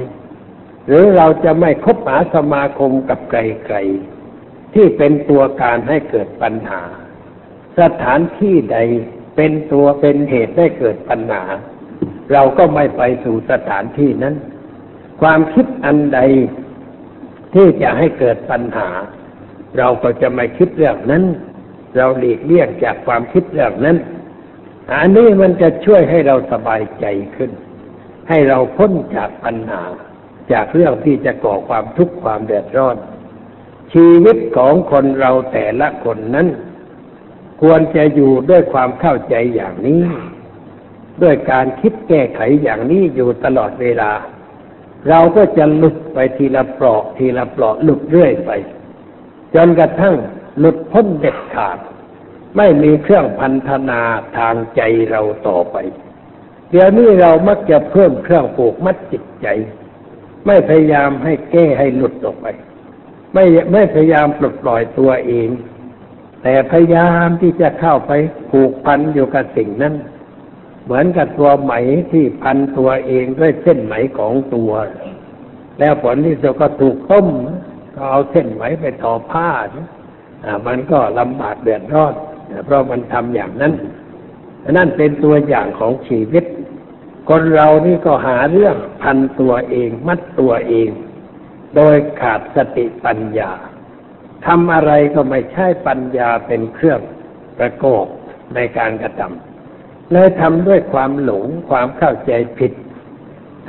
[0.87, 6.83] หรือเราจะไม่คบหาสมาคมกับใครๆที่เป็นตัวการให้เกิดปัญหา
[7.81, 8.79] สถานที่ใด
[9.37, 11.43] เป็นตัวเป็นเหตุได้เกิดปัญหา
[12.33, 14.35] เราก็ไม่ไปสู่สถานที่นั้น
[15.21, 16.21] ความคิดอันใด
[17.55, 18.89] ที่จะให้เกิดปัญหา
[19.79, 21.25] เราก็จะไม่คิดเรื่องนั้น
[21.97, 23.97] เราหลีกเลี่ยงจากความคิดเรื่องนั้น
[24.93, 27.51] อันนี้มันจะช่วยให้เราสบายใจขึ้น
[28.29, 29.83] ให้เราพ้นจากปัญหา
[30.53, 32.97] จากเรื่องที่จะก่อความทุกข์ความเดือดร้อน
[33.93, 36.49] ชีวิตของคนเราแต่ละคนนั้น
[37.63, 40.03] ควรจะอยู่ด้วยความเข้าใจอย่างนี้
[41.23, 44.11] ด้วยการคิดแก้ไขอย่างนี้อยู่ตลอดเวลา
[45.09, 48.51] เราก็จะหลุดไปทีละปลอกทีละปลอกหลุดเรื่อยไป
[49.55, 50.15] จนกระทั่ง
[50.59, 51.79] หลุดพ้นเด็ดขาด
[52.57, 54.01] ไม่มีเครื่องพันธนา
[54.37, 54.81] ทางใจ
[55.11, 55.77] เราต่อไป
[56.71, 59.47] เดี๋ยวนี้เรามักจะเพิ่มเครื่องผูกมัดจิตใจ
[60.47, 62.47] ไม่พยายามให้แก้ให้หลุดออกไป
[63.35, 65.49] ไม่ไม่พยายามปลดปล่อยตัวเอง
[66.43, 68.13] แต่พยายามที่จะเข้าไป
[68.51, 69.95] ผูกพันอยู่กับสิ่งนั้น
[70.85, 71.73] เหมือนกับตัวไหม
[72.11, 74.73] ที่พันตัวเองด้วยเส้นไหมของตัว
[75.79, 77.27] แล้วผลที่สุดก็ถูกต้ม
[77.95, 79.51] ก็เอาเส้นไหมไปทอผ้า
[80.45, 82.15] อ่ามันก็ลำบากเดือดร้อน
[82.65, 83.73] เพราะมันทำอย่างนั้น
[84.73, 86.45] นั่นเป็นตัวอย่างของชีวิต
[87.29, 90.91] คนเรานี่ก็หาเรื่องพันตัวเองมัดตัวเอง
[91.77, 93.53] โดยขาดสติปัญญา
[94.47, 97.01] ทำอะไรก็ไม่ใช่ปัญญาเป็นเครื่อง
[97.59, 98.07] ประกอบ
[98.55, 102.73] ในการกระทำเลยทำด้วยความหลงความเข้าใจผิด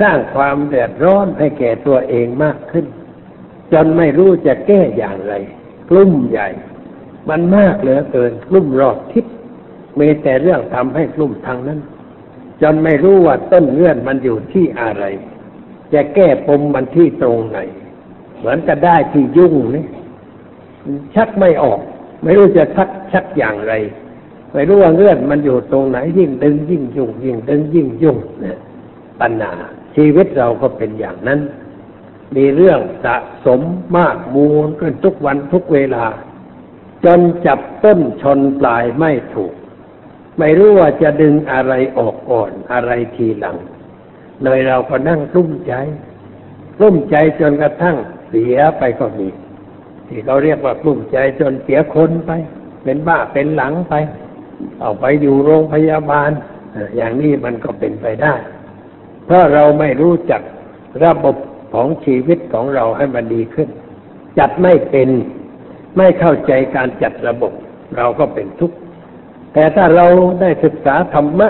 [0.00, 2.86] สร้างความเดือดร้อนให้แก่ตัวเองมากขึ้น
[3.72, 5.34] จนไม่รู้จะแก้อย่างไร
[5.90, 6.48] กลุ่มใหญ่
[7.28, 9.24] มันมากเหลือเกินกลุ่มรอบทิศ
[9.98, 11.80] มีแต่เรื่องทำให้กลุ่มทางนั้น
[12.62, 15.04] จนไม่รู้ว่าต้นเงื่อนมันอยู่ที่อะไร
[15.94, 17.58] จะแก้ปมมันที่ตรงไหน
[18.38, 19.84] เหมือนจะได้ที่ยุ่งนี่
[21.14, 21.80] ชักไม่ออก
[22.22, 23.74] ไม่รู้จะชักชักอย่างไร
[24.52, 28.58] ไม่รู้ว่าเงื่อนมันอยู่ตรงไหน ยิ่งดึงยิ่งยุ่งยิ่งดึงยิ่งยุ่งเนี่ย
[29.20, 29.54] ปัญหา
[29.96, 31.40] ชีวิตเราก็เป็นอย่างนั้น
[32.36, 33.60] มีเรื่องสะสม
[33.96, 36.04] มากมูลขึ้นทุกวันทุกเวลา
[37.04, 39.52] จนจับต้นชนปลายไม่ถูก
[40.38, 43.56] ไม่รู้ว่าจะดึงอะไรออกก่อนอะไรทีหลัง
[44.42, 45.74] เลยเราก็นั่งรุ่มใจ
[46.80, 47.96] รุ่มใจจนกระทั่ง
[48.28, 49.28] เสียไปก็มี
[50.08, 52.30] ที่เขาเรียกว่ารุ่มใจจนเสียคนไป
[52.84, 53.94] เป็นบ้าเป็นหลังไป
[54.80, 56.30] เอาไปอยู่โรงพยาบาล
[56.96, 58.34] อย่างนี้มันก็เป็นไปได้
[59.24, 60.42] เพราะเราไม่รู้จัก
[61.04, 61.36] ระบบ
[61.72, 63.68] ของชีวิตของเราให้มันดีขึ้น
[64.38, 65.08] จัดไม่เป็น
[65.96, 67.52] ไม่เข้าใจการจัดระบบ
[67.96, 68.76] เราก็เป็นทุกข์
[69.52, 70.06] แต่ถ้าเรา
[70.40, 71.48] ได้ศึกษาธรรมะ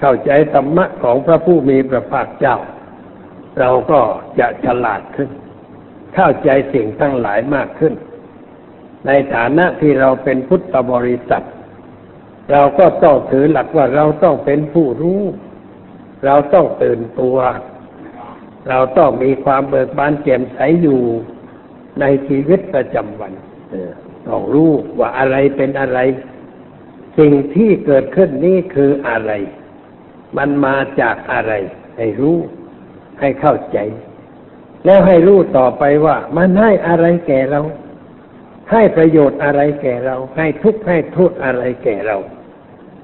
[0.00, 2.56] เข้าใจธรรมะของพระผู้มีพระภาคเจ้า
[3.60, 4.00] เราก็
[4.38, 5.30] จะฉลาดขึ้น
[6.14, 7.94] เข้าใจสิ่งทั้งหลายมากขึ้น
[9.06, 11.46] ในฐานะที่เราเป็นพุทธบริษัท
[12.52, 15.22] เราก็ต้องถือหลักว่าเราต้องเป็นผู้รู้
[16.24, 17.38] เราต้องตื่นตัว
[18.68, 21.00] เราต้องมีความเบิกบานแจ่มใสอยู่
[22.00, 23.32] ในชีวิตประจำวัน
[24.28, 25.98] ต้องรู้ว่าอะไรเป็นอะไร
[27.18, 29.32] สิ่งที่เกิดขึ้นนี้คืออะไร
[30.36, 31.52] มันมาจากอะไร
[31.96, 32.36] ให้รู้
[33.20, 33.78] ให้เข้าใจ
[34.84, 37.60] แล้วให้รู้ต่อไปว่า มันให้อะไรแก่เรา
[38.72, 42.16] ให้ประโยชน์อะไรแก่เรา ให้ทุกข์ให้โทษอะไรแก่เรา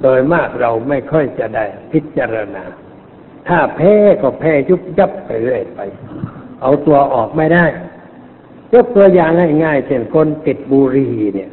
[0.02, 2.64] โดยมากเราไม่ค่อยจะได้พิจารณา
[3.48, 5.80] ถ้าแพ้ก็แพ้ยุบยับไปเรื่อยไป
[6.62, 7.64] เอาตัวออกไม่ได้
[8.74, 9.30] ยกตัวอย่าง
[9.64, 11.50] ง่ายๆเช่นคนติดบุหรี่เนี่ย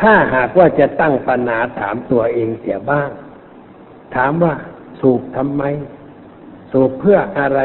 [0.00, 3.10] ถ้าหากว่าจะตั้งปัญหาถามตัวเองเสียบ้าง
[4.16, 4.54] ถามว่า
[5.00, 5.62] สูบทำไม
[6.72, 7.60] สูบเพื่ออะไร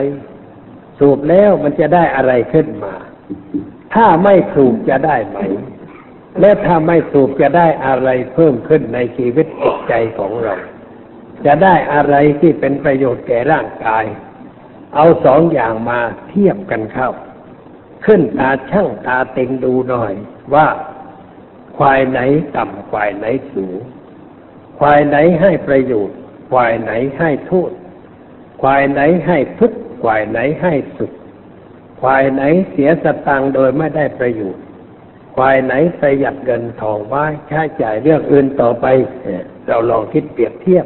[1.00, 2.94] สูบแล้วมันจะได้อะไรขึ้นมา
[3.94, 5.38] ถ้าไม่สูบจะได้ไหม
[6.40, 10.56] และถ้าไม่สูบจะได้อะไรเพิ่มขึ้นในชีวิตจิตใจของเรา
[11.46, 14.06] จะได้อะไรที่เป็นประโยชน์แก่ร่างกาย
[14.96, 17.10] เอาสองอย่างมาเทียบกันเข้า
[18.06, 20.14] ขึ้นตาช่างตาเต็งดูหน่อย
[20.54, 20.68] ว่า
[21.78, 22.20] ควายไหน
[22.56, 23.78] ต่ำควายไหนสูง
[24.80, 26.18] ควายไหนให้ประโยชน์
[26.52, 27.72] ควายไหนให้โทษ
[28.62, 31.12] ควายไหนให้ทุกข์ควายไหนให้สุข
[32.02, 34.64] ควายไหนเสียสตังโดยไม่ได้ประโยชน์
[35.36, 38.86] ควายไหนประหยัดเงินทองไว้ใช้จ่ายเรื่องอื่นต่อไป
[39.68, 40.86] เราลองคิดเปรียบเทียบ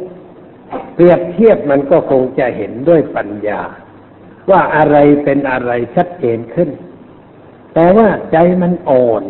[0.95, 3.62] เปรียบเทียบมันก็คงจะเห็นด้วยปัญญา
[4.49, 6.69] ว่าอะไรเป็นอะไรชัดเจนขึ้น
[7.79, 9.23] แต่ว่าใจมันอ่อน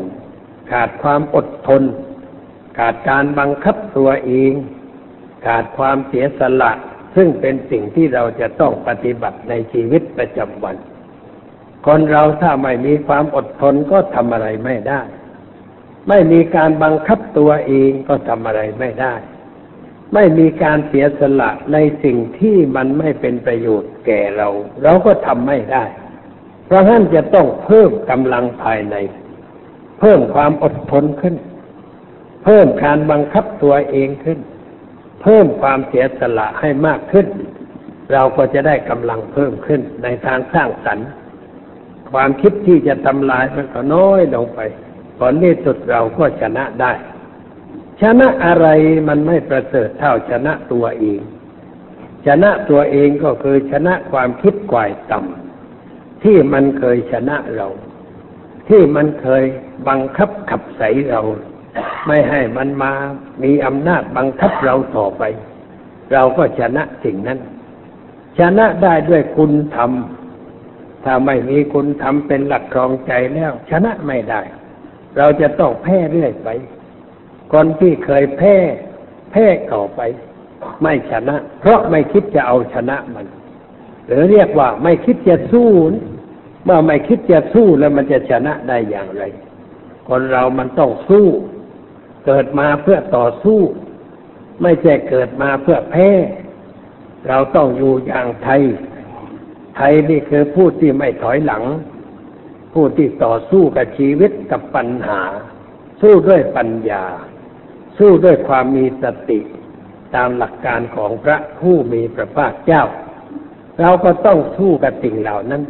[0.72, 1.84] ขาดความอดทน
[2.78, 4.54] ขาดการบังคับตัวเอง
[5.46, 6.72] ขาดความเสียสละ
[7.16, 10.76] ซึ่งเป็นสิ่งที่เราจะต้องปฏิบัติในชีวิตประจำวัน
[11.86, 15.02] คนเราถ้าไม่มีความอดทนก็ทำอะไรไม่ได้
[16.10, 19.14] ไม่มีการบังคับตัวเองก็ทำอะไรไม่ได้
[20.14, 24.48] ไม่มีการเสียสละในสิ่งที่มันไม่เป็นประโยชน์แก่เรา
[24.84, 25.86] เราก็ทำไม่ได้
[26.68, 28.96] เพราะฉะนั้นจะต้องเพิ่มกำลังภายใน
[30.00, 31.36] เพิ่มความอดทนขึ้น
[32.44, 34.40] เพิ่มการบังคับตัวเองขึ้น
[35.22, 37.28] เพิ่มความเสียสละให้มากขึ้น
[38.14, 41.08] เราก็จะได้กำลังเพิ่มขึ้นในทางสร้างสรรค์
[42.12, 44.60] ความคิดที่จะทำลายมันก็น้อยลงไป
[45.18, 46.94] ผลที่สุดเราก็ชนะได้
[48.02, 48.68] ชนะอะไร
[49.08, 51.20] มันไม่ประเสริฐเท่าชนะตัวเอง
[52.28, 55.47] ชนะตัวเองก็คือชนะความคิดกวายต่ำ
[56.24, 57.68] ที่มันเคยชนะเรา
[58.70, 59.44] ที่มันเคย
[59.88, 61.22] บังคับขับใสเรา
[62.08, 62.94] ไม่ให้มันมา
[63.44, 65.24] มีอำนาจบังคับเราต่อไป
[66.14, 67.40] เราก็ชนะสิ่งนั้น
[68.40, 69.92] ชนะได้ด้วยคุณธรรม
[71.04, 74.42] ถ้าไม่มีคุณธรรมเป็นหลักครองใจแล้ว ชนะไม่ได้
[75.18, 76.50] เราจะต้องแพ้เรื่อยไป
[77.54, 78.56] คนที่เคยแพ้
[79.32, 80.02] แพ้ต่อไป
[80.82, 83.26] ไม่ชนะ เพราะไม่คิดจะเอาชนะมัน
[84.08, 85.70] หรือเรียกว่าไม่คิดจะสู้
[86.66, 89.24] เมื่อไม่คิดจะสู้แล้วมันจะชนะได้อย่างไร
[90.10, 91.28] คนเรามันต้องสู้
[92.26, 93.60] เกิดมาเพื่อต่อสู้
[94.62, 96.10] ไม่ใช่เกิดมาเพื่อแพ้
[97.28, 98.62] เราต้องอยู่อย่างไทย
[99.76, 101.64] ไทยนี่คือผู้ที่ไม่ถอยหลัง
[102.74, 105.22] ผู้ที่ต่อสู้กับชีวิตกับปัญหา
[106.02, 107.06] สู้ด้วยปัญญา
[107.98, 109.40] สู้ด้วยความมีสติ
[110.16, 112.84] ตามหลักการของพระผู้มีพระภาคเจ้า
[113.82, 115.62] เราก็ต้องสู้กับสิ่งเหล่านั้น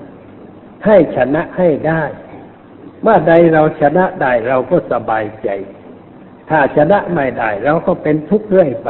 [0.85, 2.03] ให้ชนะให้ได้
[3.01, 5.49] เมื่อใดเราชนะได้เราก็สบายใจ
[6.49, 8.89] ถ้าชนะไม่ได้เราก็เป็นทุกข์เรื่อยไป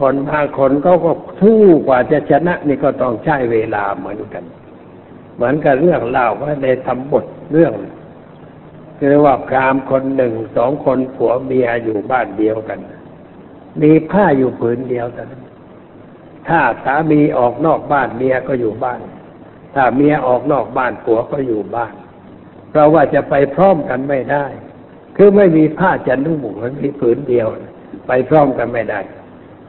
[0.00, 4.44] คนบางคนเขาก็สู้กว่าจะชนะนี่ก็ต้องใช้เวลาเหมือนกัน
[5.34, 7.72] เหมือนกับเรื่องเล่าว่าได้ทำบทเรื่อง
[8.98, 12.78] คือว่าพรามคนหนึ่งสองคนผัวเมียอยู่บ้านเดียวกัน
[13.82, 15.26] มีผ้าอยู่ผืนเดียวกัน
[16.48, 19.00] ถ้าสามีออกนอกบ้านเมียก็อยู่บ้าน
[19.74, 21.94] ถ้าเมียออกนอกบ้านผัวก็อยู่บ้าน
[22.70, 24.46] เพราะว่าจะไปพร้อมกันไม่ได้
[25.16, 27.46] คือไม่มีผ้าจะนุ่งมันมีผืนเดียว
[28.06, 29.00] ไปพร้อมกันไม่ได้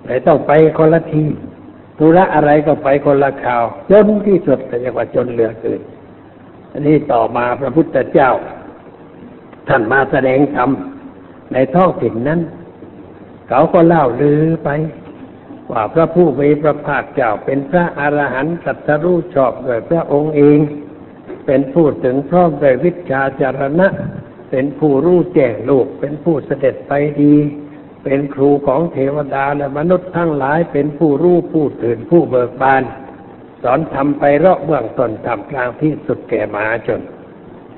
[0.05, 1.25] เลยต้องไปคนละที
[1.97, 5.81] ธุระอะไรก็ไปคนละข่าวจนที่สุดแต่จะว่าจนเหลือเกิน
[6.71, 8.29] อันนี้ต่อมาพระพุทธเจ้า
[9.67, 10.69] ท่านมาแสดงธรรม
[11.53, 12.39] ในท้องถิ่นนั้น
[13.49, 14.69] เขาก็เล่าลือไป
[15.71, 20.59] ว่าพระผู้มีพระภาคเจ้าเป็นพระอรหันต์สัตรู้ชอบโดยพระองค์เอง
[21.45, 23.87] เป็นผู้ถึงพร้อมด้วยวิชาจารณะ
[24.51, 27.35] เป็นผู้รู้แจ้งโลกเป็นผู้เสด็จไปดี
[28.03, 32.83] เป็นครูของเทวดาและมนุษย์ทั้งหลายเป็นผู้รู้ผู้ตื่นผู้เบิกบาน
[33.63, 37.01] สอนทำไปเลาะเบื้องต้นทำกลางที่สุดแก่มหาชน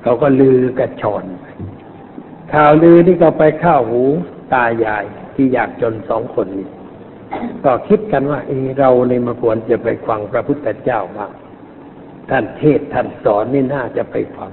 [0.02, 1.24] เขาก็ลือกระชอน
[2.52, 4.02] ข่าวลือที่ก็ไปเข้าหู
[4.54, 6.68] ตายายที่อยากจนสองคนนี้
[7.64, 11.32] ก็คิดกันว่าเอเราในมาควรจะไปฟังพระพุทธเจ้าบ้าง
[12.30, 14.52] ท่านเทศท่านสอนนี่น่าจะไปฟัง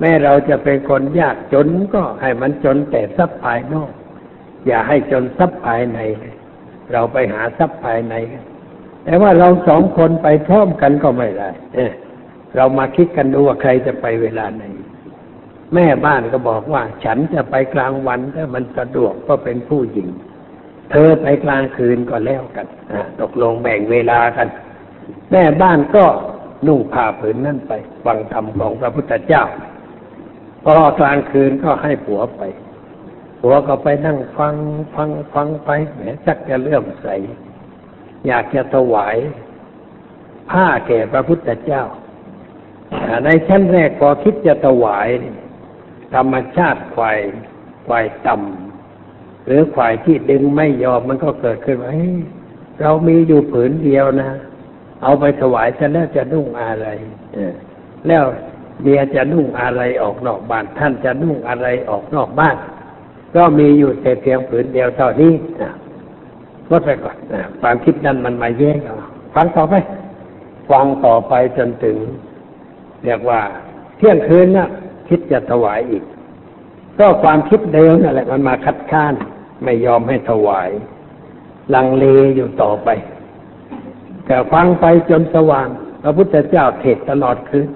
[0.00, 3.90] แม้เราจะเป็นคนยากจนก็ให้มันจนแต่ทรัพย์ภายนอก
[4.66, 5.98] อย่าให้จนทรัพย์ภายใน
[6.92, 8.14] เราไปหาทรัพย์ภายใน
[9.04, 11.50] แต่ว่าเราสองคนไปพร้อมกันก็ไม่ได้
[12.56, 14.62] เรามาคิดกันดูว่าใครจะไปเวลาไหน
[15.74, 20.08] แม่บ้านก็บอกว่า ฉันจะไปกลางวันถ้ามันสะดวกก็เป็นผู้หญิง
[20.90, 22.66] เธอไปกลางคืนก็แล้วกัน
[23.20, 24.48] ตกลงแบ่งเวลากัน
[25.30, 26.04] แม่บ้านก็
[26.66, 27.72] นุ่งผ้าผืนนั่นไป
[28.04, 29.44] ฟังธรรมของพระพุทธเจ้า
[30.64, 32.42] พอกลางคืนก็ให้ผัวไป
[33.40, 34.54] ผัวก็ไปนั่งฟัง
[34.94, 37.06] ฟังฟังไปแหมจักจะเลื่อมใส
[38.26, 39.16] อยากจะถวาย
[40.50, 41.82] ผ้าแก่พระพุทธเจ้า
[43.24, 45.08] ในชั้นแรกพอคิดจะถวาย
[46.14, 47.18] ธรรมชาติควาย
[47.86, 48.65] ควายต่ำ
[49.46, 51.92] หรือควายที่ดึงไม่ยอมมันก็เกิดขึ้นว่า
[52.80, 54.30] เรามีอยู่ผืนเดียวนะ
[55.02, 56.86] เอาไปถวายจะแล้วจะนุ่งอะไร
[58.06, 58.24] แล้ว
[58.82, 62.56] เมียจะนุ่งอะไรออกนอกบ้าน ท่านจะนุ่งอะไรออกนอกบ้าน
[63.36, 65.32] ก็มีอยู่แต่เพียงผืนเดียวเท่านี้
[66.70, 67.16] ลดไปก่อน
[67.60, 68.78] ความคิดนั้นมันมาแย่ง
[69.34, 69.74] ฟังต่อไป
[70.70, 71.96] ฟังต่อไปจนถึง
[73.04, 73.40] เรียกว่า
[73.96, 74.68] เที่ยงคืนนะ่ะ
[75.08, 76.04] คิดจะถวายอีก
[76.98, 79.14] ก็ความคิดเดิมนั่นแหละมันมาคัดค้าน
[79.64, 80.70] ไม่ยอมให้ถวาย
[81.74, 82.04] ลังเล
[82.36, 82.88] อยู่ต่อไป
[84.26, 85.68] แต่ฟังไปจนสว่าง
[86.02, 87.68] พระพุทธเจ้าเทศตลอดคืน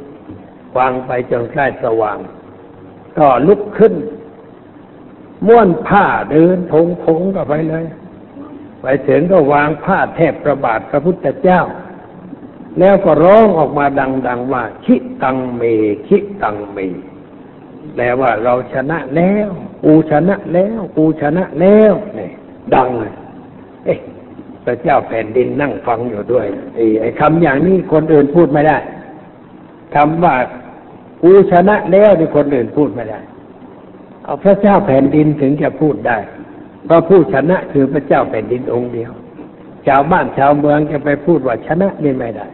[0.76, 2.18] ฟังไปจนใกล้สว่าง
[3.18, 3.94] ก็ลุกขึ้น
[5.46, 7.84] ม้วนผ้าเดินทงทงก็ไปเลย
[8.82, 11.60] ไปถึงก็วางผ้าแทบประบาทพระพุทธเจ้า
[12.78, 13.86] แล้วก็ร้องออกมา
[14.28, 15.62] ดัง ๆ ว่าชิตังเม
[16.08, 16.78] ชิตังเม
[17.96, 19.48] แปลว่าเราชนะแล้ว
[19.84, 22.28] กูชนะแล้ว กูชนะแล้วนี่
[22.74, 23.12] ดังเลย
[23.84, 23.98] เอ๊ะ
[24.64, 26.46] พระเจ้าแผ่นดินนั่งฟังอยู่ด้วย
[27.00, 28.78] ไอ้คำอย่างนี้คนอื่นพูดไม่ได้
[29.94, 30.34] คำว่า
[31.22, 33.20] กูชนะแล้วนี่คนอื่นพูดไม่ได้
[34.24, 36.18] เอาพระเจ้าแผ่นดินถึงจะพูดได้
[36.86, 39.10] เพราะผู้ชนะคือพระเจ้าแผ่นดินองค์เดียว
[39.86, 42.46] ชาวบ้านชาวเมืองจะไปพูดว่าชนะนี่ไม่ได้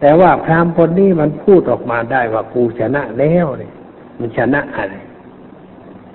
[0.00, 3.72] แต่ว่าพราหมณ์คนนี้มันพูดออกมาได้ว่ากูชนะแล้วเนี่ย
[4.20, 4.94] มันชนะอะไร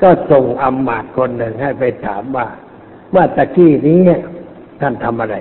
[0.02, 2.48] ก็ส่งอำมาตย์คนหนึ่งให้ไปถามว่า
[3.12, 4.00] เมื่อตะกี้นี้
[4.80, 5.36] ท่านทำอะไร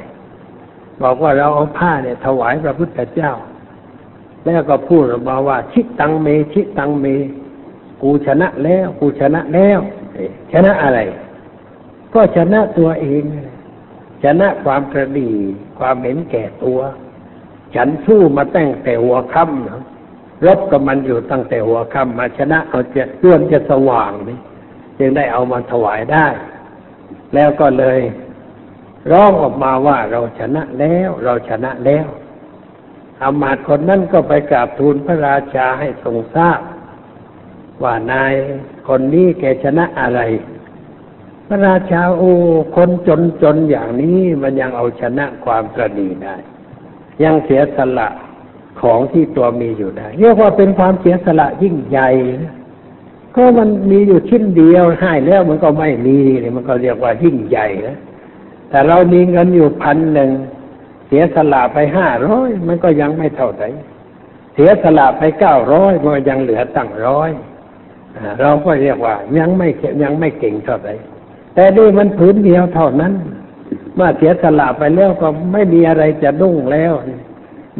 [1.03, 3.33] บอกว่าเราเอาผ้าเนี่ย ถวายพระพุทธเจ้า
[4.45, 7.07] แล้วก็พูดออกมาว่า ชิตังเม ชิตังเม
[8.03, 9.79] กูชนะแล้ว กูชนะแล้ว
[10.53, 11.01] ชนะอะไร
[12.15, 13.23] ก็ชนะตัวเอง
[14.25, 15.31] ชนะความกระดี
[15.79, 16.81] ความเห็นแก่ตัว
[17.75, 19.81] ฉันสู้มาตั้งแต่หัวค่ำนะ
[20.47, 24.39] รบกับมันอยู่ตั้งแต่หัวค่ำมาชนะเอาจะเพื่อนจะสว่างนี่
[24.99, 26.27] จึงได้เอามาถวายได้
[27.35, 28.01] แล้วก็เลย
[29.11, 32.07] ร้องออกมาว่าเราชนะแล้ว เราชนะแล้ว
[33.23, 36.61] อามาตย์คนนั้นก็ไปกราบทูลพระราชาให้ทรงทราบ
[37.83, 38.35] ว่านาย
[38.89, 40.21] คนนี้แกชนะอะไร
[41.49, 42.33] พระราชาโอ้
[42.77, 46.37] คนจนจนอย่างนี้มันยังเอาชนะความกระดีได้
[47.23, 48.09] ยังเสียสละ
[48.81, 52.09] ของที่ตัวมีอยู่ได้ เรียกว่าเป็นความเสียสละยิ่งใหญ่
[53.37, 56.19] ก็มันมีอยู่ชิ้นเดียวให้แล้วมันก็ไม่มี
[56.57, 57.99] มันก็เรียกว่ายิ่งใหญ่นะ
[58.71, 60.31] แต่เรามีเงินอยู่พันหนึ่ง
[61.07, 63.69] เสียสละไปห้าร้อยมันก็ยังไม่เท่าไหร่
[64.55, 67.31] เสียสละไปเก้าร้อยมันยังเหลือตั้งร้อย
[68.41, 69.69] เราก็เรียกว่ายังไม่
[70.03, 70.95] ยังไม่เก่งเท่าไหร่
[71.55, 73.13] แต่นี่มันผืนเดียวเท่านั้น
[73.95, 77.19] เมื่อเสียสละไปแล้วก็ไม่มีอะไรจะนุ่งแล้วนุ่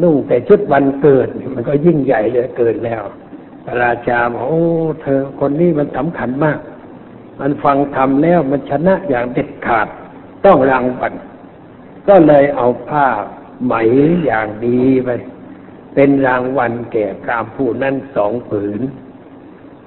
[0.01, 3.03] นุ่งแต่ชุดวันเกิด มันก็ยิ่งใหญ่เลยเกินแล้ว
[3.65, 4.63] พระราชาบอกโอ้
[5.01, 6.59] เธอคนนี้มันสำคัญมาก
[7.39, 9.87] มันฟังธรรมแล้วมันชนะอย่างเด็ดขาด
[10.45, 11.13] ต้องรางวัล
[12.07, 13.07] ก็เลยเอาผ้า
[13.65, 13.73] ไหม
[14.25, 15.09] อย่างดีไป
[15.95, 18.81] เป็นรางวัลแก่พรามผู้นั้นสองผืน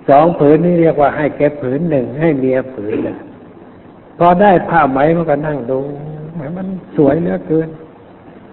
[0.09, 3.19] สองผืนนี่เรียกว่าให้แกผืนหนึ่งให้เมียผืนหนึ่ง
[4.19, 5.81] พอได้ผ้าไหมมันก็นั่งดู
[6.57, 7.69] มันสวยเหลือเกิน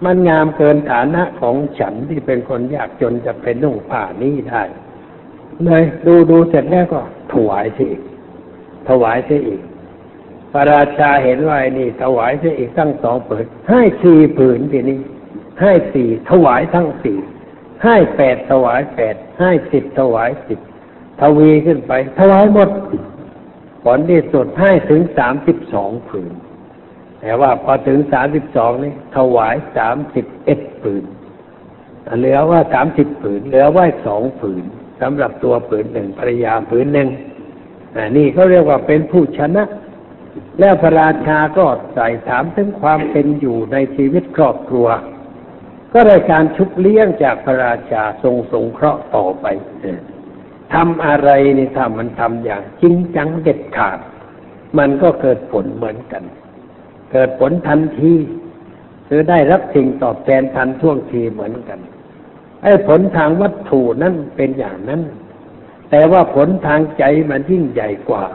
[0.04, 4.62] มันงามเกินฐานะของฉันที่เป็นคนยากจนจะเป็นนุ่งผ้านี้ได้
[5.64, 7.00] เลยดูดูเสร็จแล้วก็
[7.32, 8.02] ถวายสิอีก
[8.88, 9.62] ถวายสิอีก
[10.52, 15.00] พระราชาเห็นว่าไอ้นี่ ถวายสิอีกตั้งสองผืนให้สี่ผืนทีนี้
[15.60, 17.18] ให้สี่ถวายทั้งสี่
[17.84, 20.60] ให้แปดถวายแปดให้สิบถวายสิบ
[21.20, 22.70] ทวีขึ้นไป ถวายหมด
[23.84, 26.32] ผลที่สุดให้ถึงสามสิบสองผืน
[27.20, 31.04] แต่ว่าพอถึงสามสิบสองนี่ถวายสามสิบเอ็ดผืน
[32.18, 34.64] เหลือว่าสามสิบผืน เหลือไว้สองผืน
[35.00, 37.08] สำหรับตัวผืนหนึ่งภรรยาผืนหนึ่ง
[38.16, 39.64] นี่เขาเรียกว่าเป็นผู้ชนะ
[40.60, 44.86] แล้วพระราชาก็ใส่ถามถึงความเป็นอยู่ในชีวิตครอบครัว
[45.92, 49.46] ก็ได้การชุบเลี้ยงจากพระราชาทรงสงเคราะห์ต่อไป
[50.74, 53.98] ทำอะไรนี่ถ้ามันทำอย่างจริงจังเด็ดขาด
[54.78, 56.22] มันก็เกิดผลเหมือนกัน
[57.10, 58.14] เกิดผลทันที
[59.06, 61.78] หรือได้รับสิ่งตอบแทนทันท่วงทีเหมือนกัน
[62.62, 65.02] ไอ้ผลทางวัตถุนั่นเป็นอย่างนั้น
[65.90, 68.26] แต่ว่าผลทางใจมันยิ่งใหญ่กว่า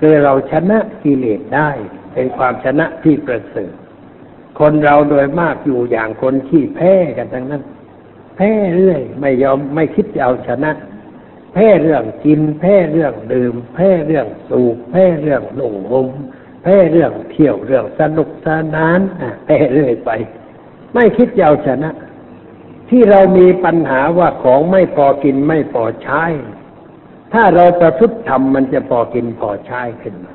[0.00, 1.70] คือเราชนะกิเลสได้
[2.14, 3.72] เป็นความชนะที่ประเสริฐ
[4.58, 7.62] คนเราโดยมากอยู่อย่างคนขี้แพ้กันทั้งนั้น
[8.36, 10.70] แพ้เรื่อย ไม่ยอมไม่คิดจะเอาชนะ
[11.52, 16.08] แพ้เรื่องกิน แพ้เรื่องดื่ม แพ้เรื่องสูบ แพ้เรื่องหนุ่งห่ม
[16.62, 19.00] แพ้เรื่องเที่ยวเรื่องสนุกสนาน
[19.44, 20.10] แพ้เรื่อยไป
[20.94, 21.90] ไม่คิดจะเอาชนะ
[22.90, 26.24] ที่เรามีปัญหาว่าของไม่พอกินไม่พอใช้
[27.32, 30.34] ถ้าเราประพฤติทำมันจะพอกินพอใช้ขึ้นมา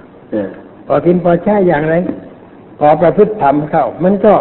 [0.87, 1.95] พอกินพอใช้อย่างไร
[2.79, 4.35] พอประพฤติทำเข้า มันก็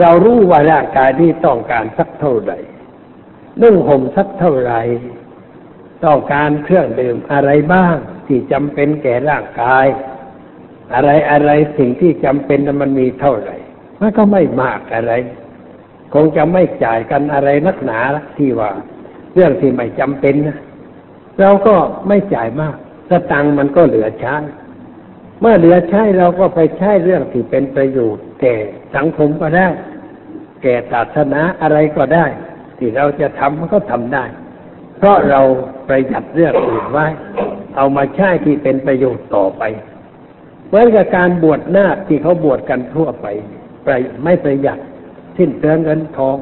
[0.00, 2.58] เรารู้ว่าร่างกายนี้ต้องการสักเท่าไหร่
[3.60, 4.80] นุ่งห่มสักเท่าไหร่
[6.04, 9.86] ต้องการเครื่องดื่มอะไรบ้าง ที่จำเป็นแก่ร่างกาย
[10.94, 13.56] อะไรอะไรสิ่งที่จำเป็นมันมีเท่าไหร่
[14.00, 15.12] มันก็ไม่มากอะไร
[16.14, 18.00] คงจะไม่จ่ายกันอะไรนักหนา
[18.38, 18.70] ที่ว่า
[19.34, 20.58] เรื่องที่ไม่จำเป็นนะ
[21.40, 21.74] เราก็
[22.08, 22.76] ไม่จ่ายมาก
[23.10, 24.36] สตังมันก็เหลือใช้
[25.40, 28.54] เมื่อเหลือใช้เราก็ไปใช้เรื่องที่เป็นประโยชน์แก่
[28.94, 29.68] สังคมก็ได้
[30.62, 32.26] แก่ศาสนาอะไรก็ได้
[32.78, 34.24] ที่เราจะทำมันก็ทำได้
[34.98, 35.40] เพราะเรา
[35.88, 37.06] ประหยัดเรื่องอื่นไว้
[37.76, 39.62] เอามาใช้ที่เป็นประโยชน์ต่อไป
[40.72, 43.26] เหมือนกับการบวชหน้าที่เขาบวชกันทั่วไป
[43.84, 43.88] ไป
[44.24, 44.78] ไม่ประหยัด
[45.36, 46.36] สิ้นเปลืองเงินทอง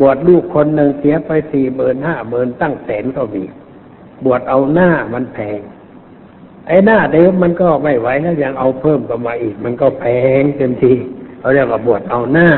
[0.00, 3.44] บวชลูกคนหนึ่งเสียไปสี่หมื่นห้าหมื่นตั้งแสนก็มี
[4.24, 5.60] บวชเอาหน้ามันแพง
[6.66, 10.04] ไอ้หน้าเดิมมันก็ไม่ไหวแล้วยังเอาเพิ่มก็มาอีก มันก็แพ
[10.40, 10.92] งเต็มที
[11.38, 12.48] เขาเรียกว่าบวชเอาหน้า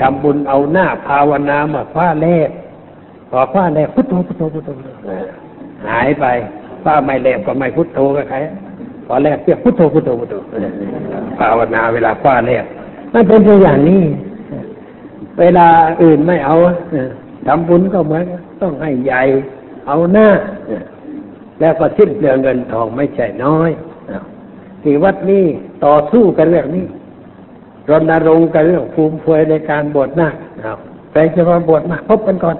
[0.00, 2.50] ทำบุญเอาหน้าภาวนามาคว้าแลก
[3.30, 4.68] พอคว้าแลกพุทโธพุทโธพุทโธ
[5.88, 6.24] หายไป
[6.82, 8.38] คว้าไม่แลกก็ไม่พุทโธก็ใคร
[9.06, 10.34] พอแลกเสียพุทโธพุทโธพุทโธ
[11.38, 12.64] ภาวนาเวลาคว้าแลก
[13.12, 14.02] มันเป็นตัวอย่างนี้
[15.40, 15.66] เวลา
[16.02, 16.54] อื่นไม่เอา
[17.46, 18.24] ทำบุญก็เหมือน
[18.60, 19.22] ต้องให้ใหญ่
[19.86, 20.28] เอาหน้า
[21.60, 23.70] แล้วก็สิ้นเปลืองเงินทองไม่ใช่น้อย
[24.82, 25.44] ที่วัดนี้
[25.84, 26.86] ต่อสู้กันเรื่องนี้
[27.90, 30.28] รณรงค์กันเรื่องภูมิเฟยในการบวชหน้า
[31.12, 32.56] ใครจะมาบวชมาพบกันก่อน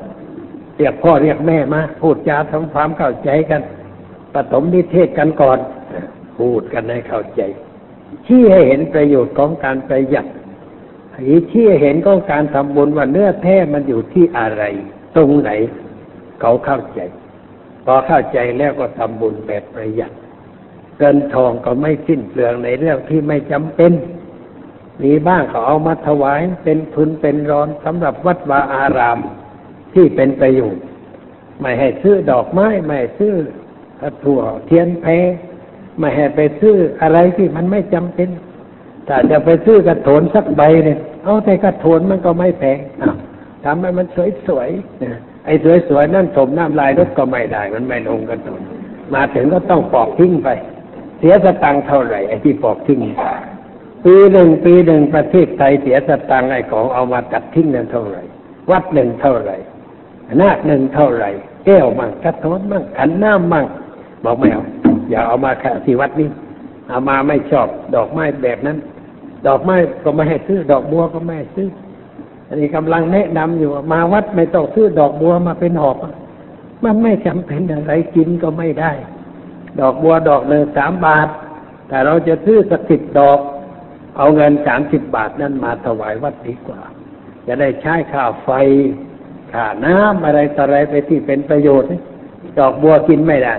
[0.77, 3.61] เรียกพ่อเรียกแม่มา พูดจาทำความเข้าใจกัน
[4.35, 5.59] ปฐมนิเทศกันก่อน
[6.39, 7.43] พูดกันให้เข้าใจ
[8.27, 10.27] ชี้ให้เห็นประโยชน์ของการประหยัด
[11.51, 14.63] ชี้ให้เห็นของการทำบุญว่าเนื้อแท้มันอยู่ที่อะไร
[15.17, 15.51] ตรงไหน
[16.41, 17.01] เขาเข้าใจ
[17.85, 20.13] พอเข้าใจแล้วก็ทำบุญแบบประหยัด
[20.99, 23.93] เงินทองก็ไม่สิ้นเปลืองในเรื่องที่ไม่จำเป็น
[25.03, 29.19] มีบ้างเขาเอามาถวายเป็นทุนเป็นร้อนสำหรับวัดวาอาราม
[29.95, 30.85] ที่เป็นประโยชน์
[31.61, 33.35] ไม่ให้ซื้อดอกไม้ ไม่ให้ซื้อ
[34.25, 35.07] ถั่วเทียนแพ
[35.99, 38.29] ไม่ให้ไปซื้ออะไรที่มันไม่จำเป็น
[39.09, 42.79] ถ้าจะไปซื้อกระโถนสักใบเนี่ยเอาแต่กระโถนมันก็ไม่แพง
[43.65, 44.07] ทำให้มัน
[44.47, 45.55] สวยๆไอ้
[45.89, 48.61] สวยๆนั่นถมน้ำลายรถก็ไม่ได้ มันไม่ลงกระโถน
[49.15, 50.49] มาถึงก็ต้องปอกทิ้งไป
[51.19, 53.01] เสียสตังค์เท่าไหร่ไอ้ที่ปอกทิ้ง
[54.05, 58.23] ปีหนึ่งปีหนึ่งประเทศไทยเสียสตังค์ไอ้ของเอามาตัดทิ้งนั้นเท่าไหร่
[58.71, 59.57] วัดหนึ่งเท่าไหร่
[60.41, 61.31] นาคหนึ่งเท่าไหร่
[61.67, 63.67] แก้วมั่งกระโถนมั่งขันน้ำมั่ง
[64.25, 64.65] บอกไม่เอา
[65.11, 66.29] อย่าเอามาค่ที่วัดนี้
[66.89, 68.79] เอามาไม่ชอบดอกไม้แบบนั้น
[69.47, 71.69] ดอกไม้ก็ไม่ให้ซื้อ ดอกบัวก็ไม่ให้ซื้อ
[72.49, 75.97] อันนี้กำลังแนะนำอยู่มาวัดไม่ต้องซื้อดอกบัวมาเป็นหอบ
[76.85, 78.93] มันไม่จำเป็นอะไรกินก็ไม่ได้
[79.81, 81.29] ดอกบัวดอกหนึ่งสามบาท
[81.89, 83.39] แต่เราจะซื้อสักสิบดอก
[84.17, 86.81] เอาเงินสามสิบบาทนั้นมาถวายวัดดีกว่า
[87.47, 88.51] จะได้ใช้ค่าไฟ
[89.53, 91.89] ค่าน้ำอะไรต่ออะไรไปที่เป็นประโยชน์
[92.59, 93.55] ดอกบัวกินไม่ได้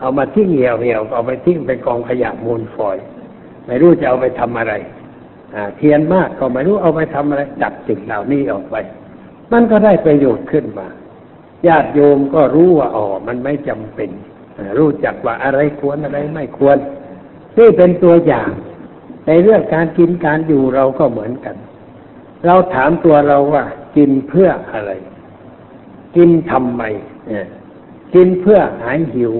[0.00, 2.96] เอามาทิ้งเหี่ยวเหี่ยวเอาไปทิ้งเป็นกองขยะมูลฝอย
[3.66, 4.74] ไม่รู้จะเอาไปทำอะไร
[5.76, 8.76] เทียนมากก็ไม่รู้เอาไปทำอะไรจับสิ่งเหล่านี้ออกไป
[9.52, 10.88] มันก็ได้ประโยชน์ขึ้นมา
[11.66, 14.10] ญาติโยมก็รู้ว่าอ๋อมันไม่จำเป็น
[14.78, 16.78] รู้จักว่าอะไรควรอะไรไม่ควร
[17.58, 18.50] นี่เป็นตัวอย่าง
[19.26, 21.56] ในเรื่องการกินการอยู่เราก็เหมือนกัน
[22.46, 23.64] เราถามตัวเราว่า
[23.96, 24.92] กินเพื่ออะไร
[26.16, 26.82] กินทำไม
[28.14, 29.34] กินเพื่อหายหิว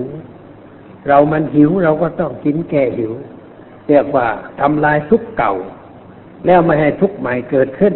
[1.09, 3.13] เรามันหิวเราก็ต้องกินแก้หิว
[3.89, 4.27] เรียกว่า
[4.61, 5.55] ทำลายทุกเก่า
[6.47, 7.95] แล้วไม่ให้ทุกใหม่เกิดขึ้น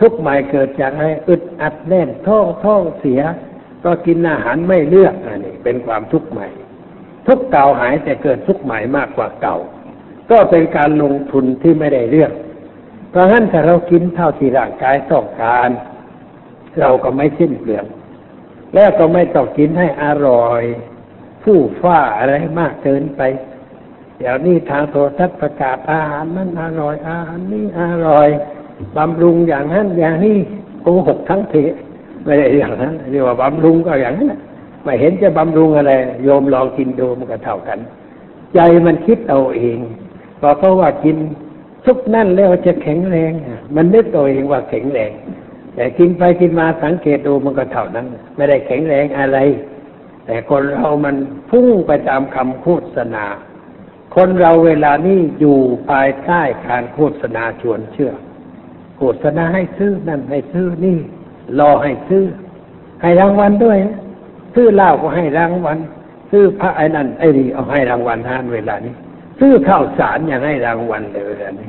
[0.00, 3.20] ทุกใหม่เกิดจากอะไรอึดอัดแน่นท้องท้องเสีย
[3.84, 6.46] ก็กินอาหารไม่เลือกอันนี้เป็นความทุกข์ใหม่
[7.26, 9.56] ทุกเก่าหายแต่เกิดทุกใหม่มากกว่าเก่า
[10.30, 12.32] ก็เป็นการลงทุนที่ไม่ได้เลือก
[13.10, 15.68] เพราะงั้นถ้าเรากินเท่าที่ร่างกายต้องการ
[16.80, 17.84] เราก็ไม่สิ้นเปลือง
[18.74, 20.62] แล้วก็ไม่ต้องกินให้อร่อย
[21.44, 23.22] ผู้ฟ้าอะไรมากเกินไป
[24.18, 28.28] เดี๋ยวนี้ทางโทรทัศน์ประกาศอาหารนั้นอร่อยอาหารนี้อร่อย
[28.96, 30.36] บำรุงอย่างนั้นอย่างนี้
[30.82, 31.54] โกหกทั้งเพ
[32.24, 34.32] ไม่ได้อย่างนั้นเรียกว่าบำรุงก็อย่างนั้น
[34.84, 37.78] ไม่เห็นจะบำรุงอะไร โยมลองกินดูมันก็เท่ากัน
[38.54, 39.78] ใจมันคิดเอาเอง
[40.40, 41.16] พอเขาว่ากิน
[41.84, 43.32] ทุกนั่นแล้วจะแข็งแรง
[43.76, 45.10] มันนึกตัวเองว่าแข็งแรง
[45.74, 49.38] แต่กินไปกินมาสังเกตดูมันก็เท่านั้น ไม่ได้แข็งแรงอะไร
[50.26, 51.16] แต่คนเรามัน
[51.50, 53.24] พุ่งไปตามคำโฆษณา
[54.14, 55.58] คนเราเวลานี้อยู่
[55.88, 58.12] ภายใต้การโฆษณาชวนเชื่อ
[58.96, 60.98] โฆษณาให้ซื้อนั่นให้ซื้อนี่
[61.58, 62.24] รอให้ซื้อ
[63.02, 63.78] ให้รางวัลด้วย
[64.54, 65.78] ซื้อเหล้าก็ให้รางวัล
[66.30, 68.94] ซื้อพระไอ้นั่นไอ้นี่เอาให้รางวัลทานเวลานี้
[69.40, 71.68] ซื้อข้าวสารอย่างให้รางวัลเลยเวลานี้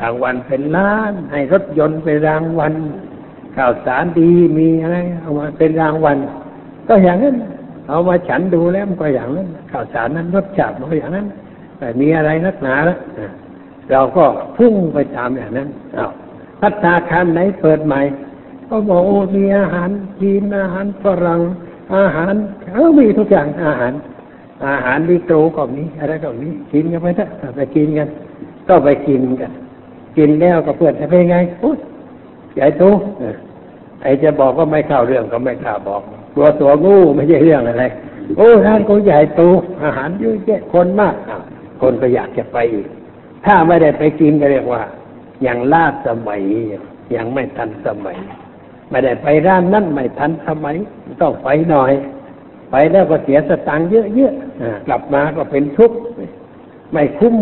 [0.00, 2.72] รางวัลเป็นล้าน ให้รถยนต์เป็นรางวัล
[3.56, 6.16] ข้าวสารดีมีอะไรเอามาเป็นรางวัล
[6.88, 7.36] ก็อย่างนั้น
[7.90, 11.26] เอามาฉันดูแล้วมันก็อย่างนั้นข้าวสารนั้นรสจัดมันก็อย่างนั้น
[11.78, 12.98] แต่มีอะไรนักหนาแล้ว
[13.90, 14.24] เราก็
[14.56, 16.06] พุ่งไปตามอย่างนั้นเอา
[16.60, 18.00] พัฒนาคารไหนเปิดใหม่
[18.68, 19.88] ก็บอกโอ้มีอาหาร
[20.20, 21.40] จีนอาหารฝรั่ง
[21.96, 22.34] อาหาร
[22.74, 23.92] เออมีทุกอย่างอาหาร
[24.66, 28.08] อาหารดีโตก็มีอะไรก็มีกินกันไปเถอะไปกินกัน
[28.68, 29.52] ก็ไปกินกัน
[30.16, 31.78] กินแล้วก็เพื่อนจะเป็นไงโอ้ย
[32.54, 32.84] ใหญ่โต
[34.02, 36.02] ไอจะบอกว่าไม่ข้าวเรื่องก็ไม่กล้าบอก
[36.36, 37.84] ตัวตัวงูไม่ใช่เรื่องอะไร
[38.36, 39.42] โอ้ท่านก็ใหญ่โต
[39.82, 41.14] อาหารเยอะแยะคนมาก
[41.80, 42.86] คนก็อยากจะไปอีก
[43.44, 44.82] ถ้าไม่ได้ไปกินก็เรียกว่า
[45.46, 46.42] ยังล่าสมัย
[47.16, 48.16] ยังไม่ทันสมัย
[48.90, 50.76] ไม่ได้ไปร้านนั่นไม่ทันสมัย
[51.22, 51.92] ต้องไปหน่อย
[52.70, 55.96] ไปแล้วก็เสียสตังค์เยอะๆกลับมาก็เป็นทุกข์
[56.92, 57.34] ไม่คุ้ม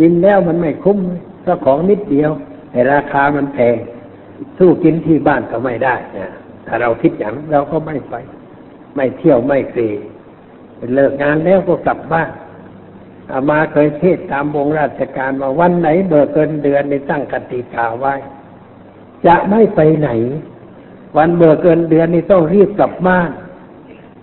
[0.00, 0.98] กินแล้วมันไม่คุ้ม
[1.42, 2.30] เพราะของนิดเดียว
[2.70, 3.76] แต่ราคามันแพง
[4.58, 5.94] สู้กินที่บ้านก็ไม่ได้
[6.66, 8.14] ถ้าเราคิดอย่างเราก็ไม่ไป
[8.96, 9.82] ไม่เที่ยวไม่กร
[10.76, 12.30] เป็นเลิกงานแล้วก็กลับบ้าน
[13.30, 18.14] อามาเคยเทศตามวงราชการว่าวันไหนเบิกเกินเดือนในตั้งกติกาไว้
[19.26, 20.10] จะไม่ไปไหน
[21.16, 23.30] วันเบิกเกินเดือนนี่ต้องรีบกลับบ้าน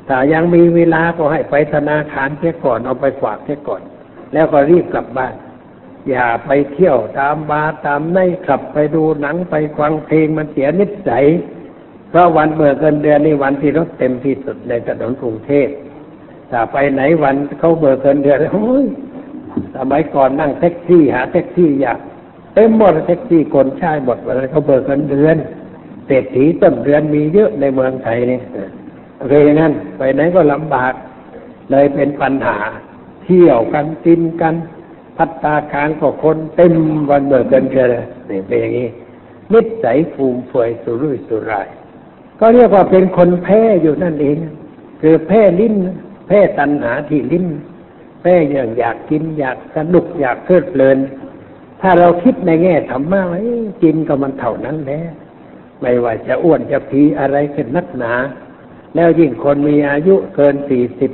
[0.07, 3.81] ถ้ายังมีเวลาก็ให้ไปธนาคารเสียก่อนเอาไปฝากเสียก่อน
[4.33, 5.33] แล้วก็รีบกลับบ้าน
[6.09, 11.25] อย่าไปเที่ยวตามบาร์ตามในขับไปดูหนังไปฟังเพลงมันเสียนิสัย
[12.13, 15.67] เพราะวันเบิกเงินเดือนนี่วันที่รถเต็มที่สุดในถนนกรุงเทพ
[16.51, 18.85] ถ้าไปไหนวันเขาเบิกเงินเดือนโอ้ย
[19.75, 21.99] สมัยก่อนนั่งแท็กซี่หาแท็กซี่ยาก
[22.55, 25.35] เต็มหมดแท็กซี่คนใช้หมดวันเขาเบิกเงินเดือน
[26.07, 28.39] เศรษฐีต้นเดือนมีเยอะในเมืองไทยนี่
[29.27, 30.93] เลยงั้นไปไหนก็ลำบาก
[31.71, 32.57] เลยเป็นปัญหา
[33.23, 34.55] เที่ยวกันกินกัน
[35.17, 36.73] พัตตาคารก็คนเต็ม
[37.09, 37.87] วันเบิกเงินเดือน
[38.29, 38.87] นี่เป็นอย่างนี้
[39.53, 41.67] นิสัยฟูมเฟือยสุรุ่ยสุร่าย
[42.45, 44.37] ก็เรียกว่าเป็นคนแพ้อยู่นั่นเอง
[45.01, 45.75] คือแพ้ลิ้น
[46.27, 47.45] แพ้ตัณหาที่ลิ้น
[48.21, 50.97] แพ้อย่างอยากกิน อยากสนุกอยากเพลิดเพลิน
[51.81, 53.39] ถ้าเราคิดในแง่ธรรมะว่า
[53.83, 55.01] กินก็มันเท่านั้นแหละ
[55.81, 58.13] ไม่ว่าจะอ้วนจะพีอะไรเป็นนักหนา
[58.95, 61.11] แล้วยิ่งคนมีอายุเกินสี่สิบ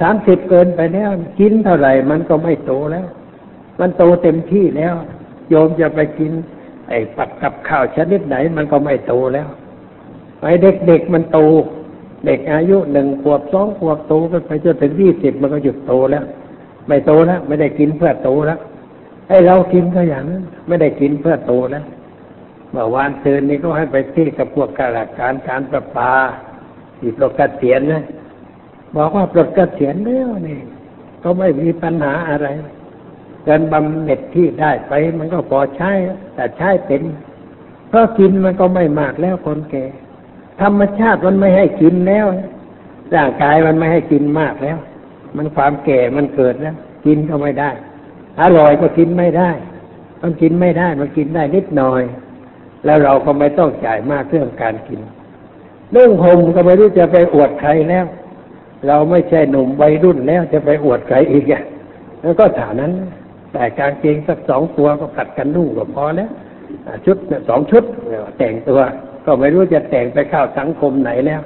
[0.00, 3.06] สามสิบเกินไปแล้ว กินเท่าไหร่มันก็ไม่โตแล้ว
[3.80, 4.94] มันโตเต็มที่แล้ว
[5.48, 6.32] โยมจะไปกิน
[6.88, 9.48] ไอ้ปักกับข้าวชนิดไหนมันก็ไม่โตแล้ว
[10.42, 11.38] ไอ้เด็กๆมันโต
[12.26, 14.14] เด็กอายุหนึ่งขวบสองขวบโต
[14.46, 16.24] ไปจนถึงยี่สิบมันก็หยุดโตแล้ว
[16.86, 18.58] ไม่โตแล้วไม่ได้กินเพื่อโตแล้ว
[19.28, 21.84] ไอ้เรากินก็อย่างนั้นไม่ได้กินเพื่อโตแล้ว
[22.70, 26.12] เมื่อวานเชิญนี่ก็ให้ไปที่กับพวกข้าราการการประปา
[26.98, 28.04] ที่ปลดเกษียณนะ
[28.96, 30.60] บอกว่าปลดเกษียณแล้วนี่
[31.22, 32.48] ก็ไม่มีปัญหาอะไร
[33.44, 35.90] เงินบำเหน็จที่ได้ไป มันก็พอใช้
[36.34, 37.02] แต่ใช้เป็น
[37.88, 39.84] เพราะกินมันก็ไม่มากแล้วคนแก่
[40.60, 42.26] ธรรมชาติมันไม่ให้กินแล้ว
[43.14, 44.78] ร่างกายมันไม่ให้กินมากแล้ว
[45.36, 47.70] มันความแก่มันเกิดแล้ว กินก็ไม่ได้
[48.42, 49.50] อร่อยก็กินไม่ได้
[50.22, 52.02] มันกินไม่ได้ มันกินได้นิดหน่อย
[52.84, 55.00] แล้วเราก็ไม่ต้องจ่ายมากเรื่องการกิน
[55.92, 58.06] เรื่องห่มก็ไม่รู้จะไปอวดใครแล้ว
[58.86, 61.62] เราไม่ใช่หนุ่มวัยรุ่นแล้วจะไปอวดใครอีกอะ
[62.22, 62.92] แล้วก็ฐานนั้น
[63.52, 66.30] แต่กางเกงสักสองตัวก็ผัดกันนุ่งก็พอแล้ว
[67.06, 67.16] ชุด
[67.48, 67.84] สองชุด
[68.38, 68.80] แต่งตัว
[69.28, 71.40] ก็ไม่รู้จะแต่งไปเข้าสังคมไหนแล้ว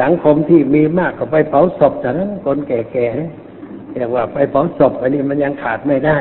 [0.00, 3.32] สังคมที่มีมากก็ไปเผาศพแต่นั้นคนแก่ๆเนี่ย
[3.92, 6.16] เรียกว่าไปเผาศพอันนี้มันยังขาดไม่ได้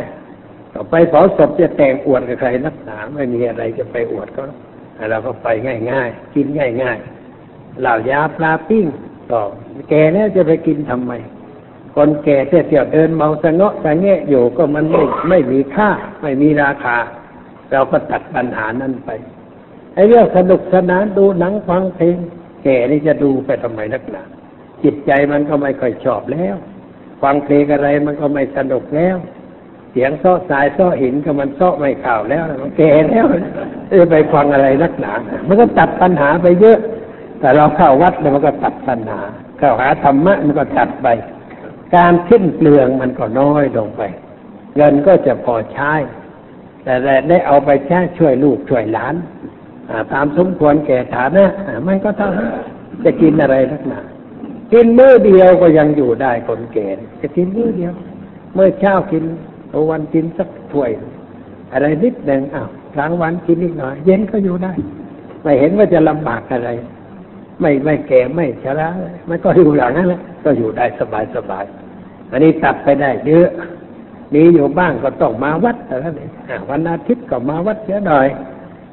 [0.74, 4.42] ก็ไปเผาศพจะแต่งอวดกับใครนักหนาไม่มีอะไรจะไปอวดก็
[5.10, 5.48] เราก็ไป
[5.92, 6.46] ง่ายๆกิน
[6.82, 8.86] ง่ายๆเหล่ายาปลาปิ้ง
[9.32, 9.40] ก็
[9.90, 11.12] แก่แล้วจะไปกินทำไม
[11.96, 15.90] คนแก่เที่ยวเดินเมาสะเงาะสะแงะอยู่ก็มันไม่ไม่มีค่า
[16.22, 16.98] ไม่มีราคา
[17.72, 19.10] เราก็ตัดปัญหานั้นไป
[19.98, 22.18] ไอ้เรื่องสนุกสนานดูหนังฟังเพลง
[22.64, 24.24] แก่นี่จะดูไปทำไมนักหนา
[24.84, 26.56] จิตใจมันก็ไม่ค่อยชอบแล้ว
[27.24, 29.18] ฟังเพลงอะไรมันก็ไม่สนุกแล้ว
[29.92, 33.26] เสียงซ้อสายซ้อหินก็มันซ้อไม่ข่าวแล้วมันแก่แล้ว
[34.00, 35.14] จะไปฟังอะไรนักหนา
[35.48, 36.80] มันก็ตัดปัญหาไปเยอะ
[37.40, 39.20] แต่เราเข้าวัดเนี่ยมันก็ตัดปัญหา
[39.60, 41.08] เข้าหาธรรมะมันก็ตัดไป
[41.96, 44.02] การขึ้นเปลืองมันก็น้อยลงไป
[44.76, 45.94] เงินก็จะพอใช้
[46.84, 46.94] แต่
[47.30, 49.16] ได้เอาไปใช้ช่วยลูกช่วยหลาน
[50.14, 51.46] ตามสมควรแก่ฐานะ
[51.88, 52.50] มันก็เท่านั้น
[53.04, 54.00] จะกินอะไรนักหนา
[54.74, 56.88] กินมื้อเดียวก็ยังอยู่ได้คนแก่
[57.22, 57.94] จะกินมื้อเดียว
[58.54, 59.24] เมื่อเช้ากิน
[59.90, 60.90] วันกินสักถ้วย
[61.72, 64.74] อะไรนิดหนึ่งอ้าวกลางวันกินนิดหน่อย เย็นก็อยู่ได้
[65.44, 66.70] ไม่เห็นว่าจะลำบากอะไร
[67.62, 68.90] ไม่ไม่แก่ไม่ชรา
[69.30, 71.66] มันก็อยู่อย่างนั้นแหละก็อยู่ได้สบายสบาย
[72.32, 73.50] อันนี้ตัดไปได้เยอะ
[74.34, 76.28] มีอยู่บ้างก็ต้องมาวัดแต่ละนี่
[76.70, 78.28] วันอาทิตย์ก็มาวัดเยอะหน่อย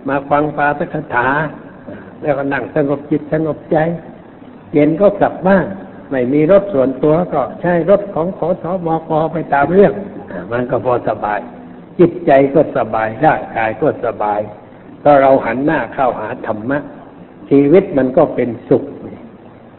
[0.08, 1.28] มาฟังปาตคถา
[2.22, 3.76] แล้วก็นั่งสงบจิตสงบใจ
[4.72, 5.66] เย็นก็กลับบ้าน
[6.10, 9.92] ไม่มีรถส่วนตัวก็ใช้รถของขอสมกไปตามเรื่อง
[10.52, 11.40] มันก็พอสบาย
[11.98, 14.40] จิตใจก็สบายร่างกายก็สบาย
[15.04, 16.78] ก็เราหันหน้าเข้าหาธรรมะ
[17.50, 18.84] ชีวิตมันก็เป็นสุข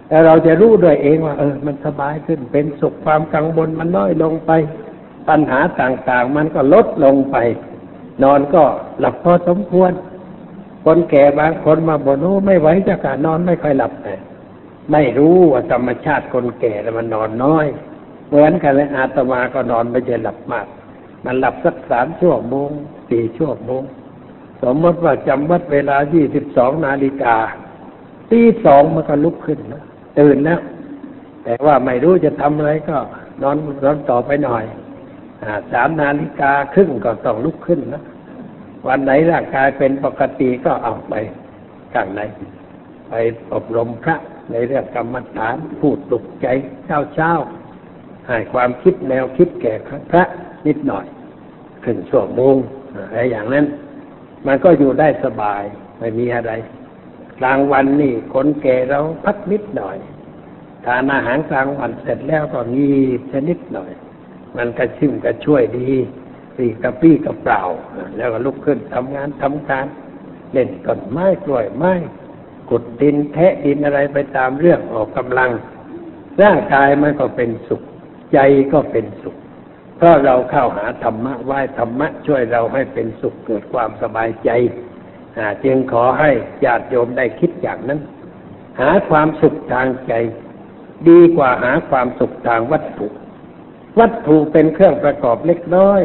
[0.08, 4.52] แต่เราจะรู้ด้วยเองว่า เออ มันสบายขึ้นเป็นสุขความกังวลมันน้อยลงไป
[5.30, 7.38] ปัญหาต่างๆ มันก็ลดลงไป
[8.24, 8.64] นอนก็
[9.00, 9.92] หลับพอสมควร
[10.86, 14.16] คนแก่บางคนมาบ่นโอ้ไม่ไหวจะการนอนไม่ค่อยหลับแต่
[14.92, 17.66] ไม่รู้ว่าธรรมชาติคนแก่แล้วมันนอนน้อย
[18.28, 20.68] เหมือนกันเลยอาตมาก็นอนไม่ใช่หลับมาก
[21.26, 22.70] มันหลับสักสามชั่วโมง
[23.10, 23.84] สี่ชั่วโมง
[24.64, 25.98] สมมติว่าจำวัดเวลา
[26.42, 27.36] 22นาฬิกา
[28.32, 29.84] ตีสองมันก็ลุกขึ้นนะ
[30.20, 30.60] ตื่นแล้ว
[31.44, 32.98] แต่ว่าไม่รู้จะทำอะไรก็
[33.42, 34.64] นอนนอนต่อไปหน่อย
[35.72, 38.04] สามนาฬิกาครึ่งก็ต้องลุกขึ้นนะ
[38.88, 41.14] วันไหนร่างกายเป็นปกติก็เอาไป
[41.94, 42.22] ข้างใน
[43.10, 43.14] ไป
[43.54, 44.16] อบรมพระ
[44.52, 46.48] ในเรื่องกรรมฐานพูดปลุกใจ
[46.86, 47.32] เช้าเช้า
[48.28, 49.74] ให้ความคิดแนวคิดแก่
[50.12, 50.24] พระ
[50.68, 51.06] นิดหน่อย
[51.84, 52.56] ขึ้นชั่วโมง
[52.96, 53.66] อะไรอย่างนั้น
[54.48, 55.64] มันก็อยู่ได้สบาย
[56.00, 56.52] ไม่มีอะไร
[57.40, 59.98] กลางวันนี่คนแก่เราพักนิดหน่อย
[60.86, 63.92] ทานอาหารกลางวันเสร็จแล้วก็งีบชนิดหน่อย
[64.58, 65.92] มันกระชิมกระช่วยดี
[66.58, 67.62] ปีกระปี้กระเปล่า
[68.18, 69.86] แล้วก็ลุกขึ้นทำงานทำการ
[70.52, 71.94] เล่นต้นไม้กล้วยไม้
[72.70, 75.52] ขุดดินแทะดินอะไรไปตามเรื่องออกกำลัง
[76.42, 77.82] ร่างกายมันก็เป็นสุข
[78.34, 78.40] ใจ
[78.74, 79.36] ก็เป็นสุข
[79.98, 84.50] เพราะเราเข้าหาธรรมะไหว้ธรรมะ ช่วยเราให้เป็นสุขเกิดความสบายใจ
[85.64, 86.32] จึงขอให้
[86.66, 88.00] ญาติโยมได้คิดอย่างนั้น
[88.80, 90.14] หาความสุขทางใจ
[91.10, 93.08] ดีกว่าหาความสุขทางวัตถุ
[94.00, 96.02] วัตถุเป็นเครื่องประกอบเล็กน้อย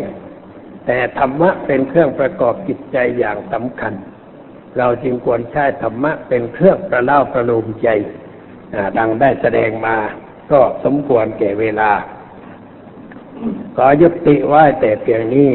[0.92, 3.92] แต่ธรรมะเป็นเครื่องประกอบจิตใจอย่างสำคัญ
[4.78, 7.88] เราจึงควรใช้ธรรมะเป็นเครื่องประเล่าประโลมใจ
[8.98, 9.96] ดังได้แสดงมา
[10.50, 11.90] ก็สมควรแก่เวลา
[13.76, 15.50] ขอยุติไว้แต่เพียงนี้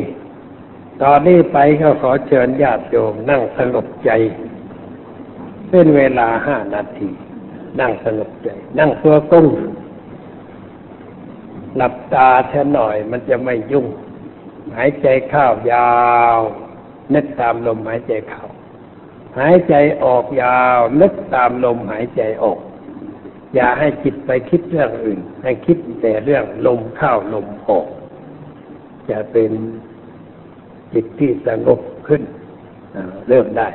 [1.02, 4.10] ตอนนี้ไปก็ขอเชิญญาติโยมนั่งสงบใจ
[5.70, 7.10] เป็นเวลาห้านาที
[7.80, 9.48] นั่งสงบใจ นั่งตัวกุ้ง
[11.78, 13.88] หลับตาเท่หน่อยมันจะไม่ยุ่ง
[14.74, 15.96] หายใจเข้ายา
[16.38, 16.40] ว
[17.14, 18.46] นึกตามลมหายใจเข้า
[19.40, 22.60] หายใจออกยาวนึกตามลมหายใจออก
[23.56, 27.88] อย่าให้จิตไปคิดเรื่องอื่น ให้คิดแต่เรื่องลมเข้าลมออก
[29.10, 29.52] จะเป็น
[30.94, 32.22] จิตที่สงบขึ้น
[33.30, 33.68] เริ่มได้